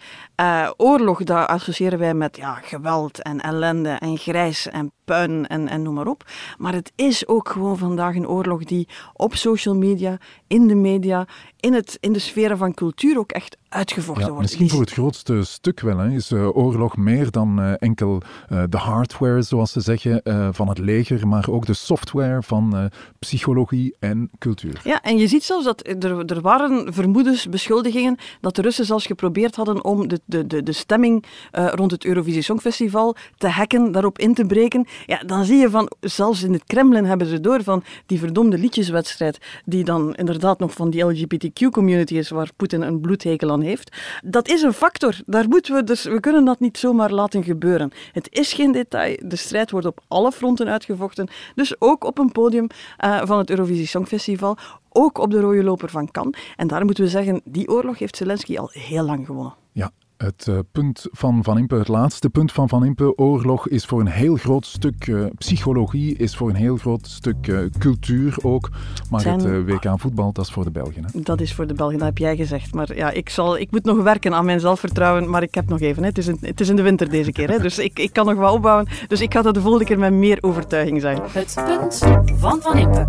oorlog, 0.76 1.24
dat 1.24 1.46
associëren 1.46 1.98
wij 1.98 2.14
met 2.14 2.36
ja, 2.36 2.54
geweld 2.54 3.22
en 3.22 3.40
ellende 3.40 3.88
en 3.88 4.18
grijs 4.18 4.68
en 4.68 4.92
puin 5.04 5.46
en, 5.46 5.68
en 5.68 5.82
noem 5.82 5.94
maar 5.94 6.06
op. 6.06 6.24
Maar 6.58 6.72
het 6.72 6.92
is 6.96 7.26
ook 7.28 7.48
gewoon 7.48 7.78
vandaag 7.78 8.14
een 8.14 8.28
oorlog 8.28 8.64
die 8.64 8.88
op 9.12 9.34
social 9.34 9.74
media, 9.74 10.18
in 10.46 10.66
de 10.66 10.74
media, 10.74 11.26
in, 11.60 11.72
het, 11.74 11.96
in 12.00 12.12
de 12.12 12.18
sferen 12.18 12.58
van 12.58 12.74
cultuur 12.74 13.18
ook 13.18 13.32
echt 13.32 13.57
uitgevochten 13.68 14.24
Ja, 14.24 14.30
worden. 14.30 14.42
misschien 14.42 14.68
voor 14.68 14.80
het 14.80 14.92
grootste 14.92 15.44
stuk 15.44 15.80
wel. 15.80 15.98
Hè, 15.98 16.10
is 16.10 16.30
eh, 16.30 16.56
oorlog 16.56 16.96
meer 16.96 17.30
dan 17.30 17.60
eh, 17.60 17.72
enkel 17.78 18.22
eh, 18.48 18.62
de 18.68 18.76
hardware, 18.76 19.42
zoals 19.42 19.72
ze 19.72 19.80
zeggen, 19.80 20.20
van 20.54 20.68
het 20.68 20.78
leger, 20.78 21.28
maar 21.28 21.48
ook 21.50 21.66
de 21.66 21.74
software 21.74 22.42
van 22.42 22.90
psychologie 23.18 23.96
en 23.98 24.30
cultuur. 24.38 24.80
Ja, 24.84 25.02
en 25.02 25.18
je 25.18 25.26
ziet 25.26 25.44
zelfs 25.44 25.64
dat 25.64 25.86
er, 25.86 26.24
er 26.24 26.40
waren 26.40 26.92
vermoedens, 26.92 27.48
beschuldigingen, 27.48 28.16
dat 28.40 28.56
de 28.56 28.62
Russen 28.62 28.84
zelfs 28.84 29.06
geprobeerd 29.06 29.56
hadden 29.56 29.84
om 29.84 30.08
de, 30.08 30.20
de, 30.24 30.46
de, 30.46 30.62
de 30.62 30.72
stemming 30.72 31.24
rond 31.50 31.90
het 31.90 32.04
Eurovisie 32.04 32.42
Songfestival 32.42 33.16
te 33.36 33.48
hacken, 33.48 33.92
daarop 33.92 34.18
in 34.18 34.34
te 34.34 34.44
breken. 34.44 34.86
Ja, 35.06 35.22
dan 35.26 35.44
zie 35.44 35.56
je 35.56 35.70
van, 35.70 35.90
zelfs 36.00 36.42
in 36.42 36.52
het 36.52 36.64
Kremlin 36.64 37.04
hebben 37.04 37.26
ze 37.26 37.40
door 37.40 37.62
van 37.62 37.82
die 38.06 38.18
verdomde 38.18 38.58
liedjeswedstrijd, 38.58 39.38
die 39.64 39.84
dan 39.84 40.14
inderdaad 40.14 40.58
nog 40.58 40.72
van 40.72 40.90
die 40.90 41.02
LGBTQ-community 41.04 42.14
is, 42.14 42.28
waar 42.30 42.50
Poetin 42.56 42.82
een 42.82 43.00
bloedhekel 43.00 43.50
aan 43.50 43.57
heeft. 43.60 43.96
Dat 44.24 44.48
is 44.48 44.62
een 44.62 44.72
factor. 44.72 45.20
Daar 45.26 45.48
moeten 45.48 45.74
we, 45.74 45.84
dus, 45.84 46.04
we 46.04 46.20
kunnen 46.20 46.44
dat 46.44 46.60
niet 46.60 46.78
zomaar 46.78 47.10
laten 47.10 47.44
gebeuren. 47.44 47.90
Het 48.12 48.28
is 48.30 48.52
geen 48.52 48.72
detail. 48.72 49.16
De 49.24 49.36
strijd 49.36 49.70
wordt 49.70 49.86
op 49.86 50.00
alle 50.08 50.32
fronten 50.32 50.68
uitgevochten. 50.68 51.28
Dus 51.54 51.80
ook 51.80 52.04
op 52.04 52.18
een 52.18 52.32
podium 52.32 52.66
eh, 52.96 53.20
van 53.24 53.38
het 53.38 53.50
Eurovisie 53.50 53.86
Songfestival. 53.86 54.56
Ook 54.88 55.18
op 55.18 55.30
de 55.30 55.40
rode 55.40 55.62
loper 55.62 55.90
van 55.90 56.10
Cannes. 56.10 56.40
En 56.56 56.66
daar 56.66 56.84
moeten 56.84 57.04
we 57.04 57.10
zeggen, 57.10 57.40
die 57.44 57.68
oorlog 57.68 57.98
heeft 57.98 58.16
Zelensky 58.16 58.58
al 58.58 58.70
heel 58.72 59.04
lang 59.04 59.26
gewonnen. 59.26 59.54
Ja, 59.72 59.90
het 60.18 60.46
eh, 60.48 60.58
punt 60.72 61.06
van 61.10 61.44
Van 61.44 61.58
Impe, 61.58 61.74
het 61.74 61.88
laatste 61.88 62.30
punt 62.30 62.52
van 62.52 62.68
Van 62.68 62.84
Impe, 62.84 63.16
oorlog, 63.16 63.68
is 63.68 63.84
voor 63.84 64.00
een 64.00 64.06
heel 64.06 64.36
groot 64.36 64.66
stuk 64.66 65.08
eh, 65.08 65.24
psychologie, 65.38 66.16
is 66.16 66.36
voor 66.36 66.48
een 66.48 66.54
heel 66.54 66.76
groot 66.76 67.06
stuk 67.06 67.48
eh, 67.48 67.58
cultuur 67.78 68.36
ook. 68.42 68.68
Maar 69.10 69.20
Zijn- 69.20 69.40
het 69.40 69.64
WK 69.64 70.00
voetbal, 70.00 70.32
dat 70.32 70.44
is 70.44 70.52
voor 70.52 70.64
de 70.64 70.70
Belgen. 70.70 71.04
Hè? 71.04 71.20
Dat 71.20 71.40
is 71.40 71.54
voor 71.54 71.66
de 71.66 71.74
Belgen, 71.74 71.98
dat 71.98 72.06
heb 72.06 72.18
jij 72.18 72.36
gezegd. 72.36 72.74
Maar 72.74 72.96
ja, 72.96 73.10
ik, 73.10 73.28
zal, 73.28 73.58
ik 73.58 73.70
moet 73.70 73.84
nog 73.84 74.02
werken 74.02 74.34
aan 74.34 74.44
mijn 74.44 74.60
zelfvertrouwen, 74.60 75.30
maar 75.30 75.42
ik 75.42 75.54
heb 75.54 75.68
nog 75.68 75.80
even. 75.80 76.02
Hè. 76.02 76.08
Het, 76.08 76.18
is 76.18 76.26
in, 76.26 76.38
het 76.40 76.60
is 76.60 76.68
in 76.68 76.76
de 76.76 76.82
winter 76.82 77.08
deze 77.08 77.32
keer, 77.32 77.50
hè. 77.50 77.58
dus 77.58 77.78
ik, 77.78 77.98
ik 77.98 78.12
kan 78.12 78.26
nog 78.26 78.36
wel 78.36 78.52
opbouwen. 78.54 78.86
Dus 79.08 79.20
ik 79.20 79.32
ga 79.32 79.42
dat 79.42 79.54
de 79.54 79.60
volgende 79.60 79.84
keer 79.84 79.98
met 79.98 80.12
meer 80.12 80.38
overtuiging 80.40 81.00
zijn. 81.00 81.20
Het 81.30 81.54
punt 81.66 81.98
van 82.38 82.60
Van 82.62 82.78
Impe. 82.78 83.06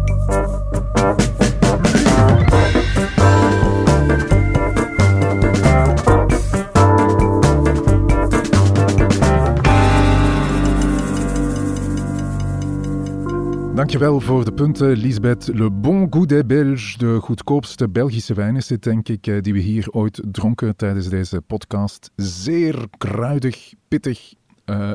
Dankjewel 13.79 14.19
voor 14.19 14.45
de 14.45 14.53
punten, 14.53 14.97
Lisbeth. 14.97 15.47
Le 15.53 15.71
Bon 15.71 16.07
Goût 16.09 16.25
des 16.25 16.45
Belges, 16.45 16.97
de 16.97 17.19
goedkoopste 17.21 17.89
Belgische 17.89 18.33
wijn 18.33 18.55
is 18.55 18.67
dit, 18.67 18.83
denk 18.83 19.07
ik, 19.07 19.27
eh, 19.27 19.41
die 19.41 19.53
we 19.53 19.59
hier 19.59 19.91
ooit 19.91 20.21
dronken 20.31 20.75
tijdens 20.75 21.09
deze 21.09 21.41
podcast. 21.41 22.11
Zeer 22.15 22.87
kruidig, 22.97 23.73
pittig. 23.87 24.33
eh, 24.65 24.91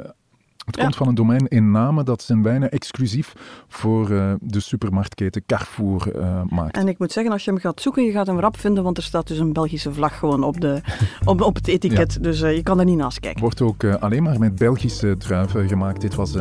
het 0.65 0.77
Ja. 0.77 0.83
komt 0.83 0.97
van 0.97 1.09
een 1.09 1.15
domein 1.15 1.49
in 1.49 1.71
Namen 1.71 2.05
dat 2.05 2.23
zijn 2.23 2.43
wijnen 2.43 2.71
exclusief 2.71 3.33
voor 3.69 4.11
eh, 4.11 4.33
de 4.41 4.61
supermarktketen 4.61 5.43
Carrefour 5.47 6.17
eh, 6.17 6.43
maakt. 6.49 6.77
En 6.77 6.89
ik 6.89 6.99
moet 6.99 7.13
zeggen, 7.13 7.33
als 7.33 7.45
je 7.45 7.51
hem 7.51 7.61
gaat 7.61 7.81
zoeken, 7.81 8.05
je 8.05 8.13
gaat 8.13 8.27
hem 8.27 8.41
rap 8.41 8.59
vinden, 8.59 8.85
want 8.85 8.97
er 8.97 9.03
staat 9.03 9.27
dus 9.27 9.39
een 9.39 9.53
Belgische 9.53 9.93
vlag 9.93 10.19
gewoon 10.19 10.43
op, 10.43 10.61
de, 10.61 10.81
op, 11.25 11.41
op 11.41 11.55
het 11.55 11.69
etiket. 11.69 12.23
Dus 12.23 12.43
eh, 12.43 12.57
je 12.57 12.63
kan 12.63 12.79
er 12.79 12.85
niet 12.85 12.97
naast 12.97 13.21
kijken. 13.21 13.41
Wordt 13.41 13.61
ook 13.61 13.85
alleen 13.85 14.23
maar 14.23 14.39
met 14.39 14.55
Belgische 14.55 15.17
druiven 15.17 15.69
gemaakt. 15.69 16.01
Dit 16.01 16.15
was 16.15 16.35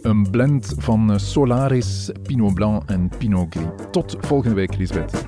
een 0.00 0.30
blend 0.30 0.74
van 0.78 1.20
Solaris, 1.20 2.10
Pinot 2.22 2.54
Blanc 2.54 2.82
en 2.86 3.10
Pinot 3.18 3.46
Gris. 3.50 3.66
Tot 3.90 4.16
volgende 4.20 4.54
week, 4.54 4.76
Lisbeth. 4.76 5.24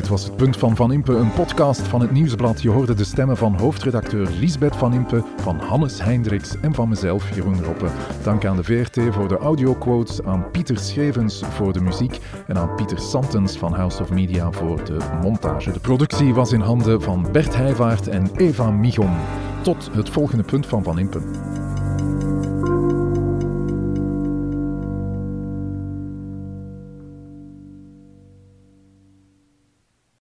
Dit 0.00 0.08
was 0.08 0.24
het 0.24 0.36
punt 0.36 0.56
van 0.56 0.76
Van 0.76 0.92
Impe, 0.92 1.12
een 1.12 1.32
podcast 1.32 1.80
van 1.80 2.00
het 2.00 2.10
Nieuwsblad. 2.10 2.62
Je 2.62 2.70
hoorde 2.70 2.94
de 2.94 3.04
stemmen 3.04 3.36
van 3.36 3.58
hoofdredacteur 3.58 4.28
Lisbeth 4.30 4.76
Van 4.76 4.92
Impe, 4.92 5.24
van 5.36 5.58
Hannes 5.58 6.02
Hendricks 6.02 6.60
en 6.60 6.74
van 6.74 6.88
mezelf, 6.88 7.34
Jeroen 7.34 7.64
Roppe. 7.64 7.86
Dank 8.22 8.44
aan 8.44 8.56
de 8.56 8.64
VRT 8.64 9.14
voor 9.14 9.28
de 9.28 9.36
audioquotes, 9.36 10.22
aan 10.22 10.50
Pieter 10.50 10.78
Schrevens 10.78 11.42
voor 11.50 11.72
de 11.72 11.80
muziek 11.80 12.20
en 12.46 12.56
aan 12.56 12.74
Pieter 12.74 12.98
Santens 12.98 13.56
van 13.56 13.74
House 13.74 14.02
of 14.02 14.10
Media 14.10 14.52
voor 14.52 14.84
de 14.84 14.96
montage. 15.22 15.72
De 15.72 15.80
productie 15.80 16.34
was 16.34 16.52
in 16.52 16.60
handen 16.60 17.02
van 17.02 17.26
Bert 17.32 17.56
Heijvaart 17.56 18.08
en 18.08 18.30
Eva 18.36 18.70
Migon. 18.70 19.16
Tot 19.62 19.90
het 19.92 20.10
volgende 20.10 20.44
punt 20.44 20.66
van 20.66 20.82
Van 20.82 20.98
Impe. 20.98 21.20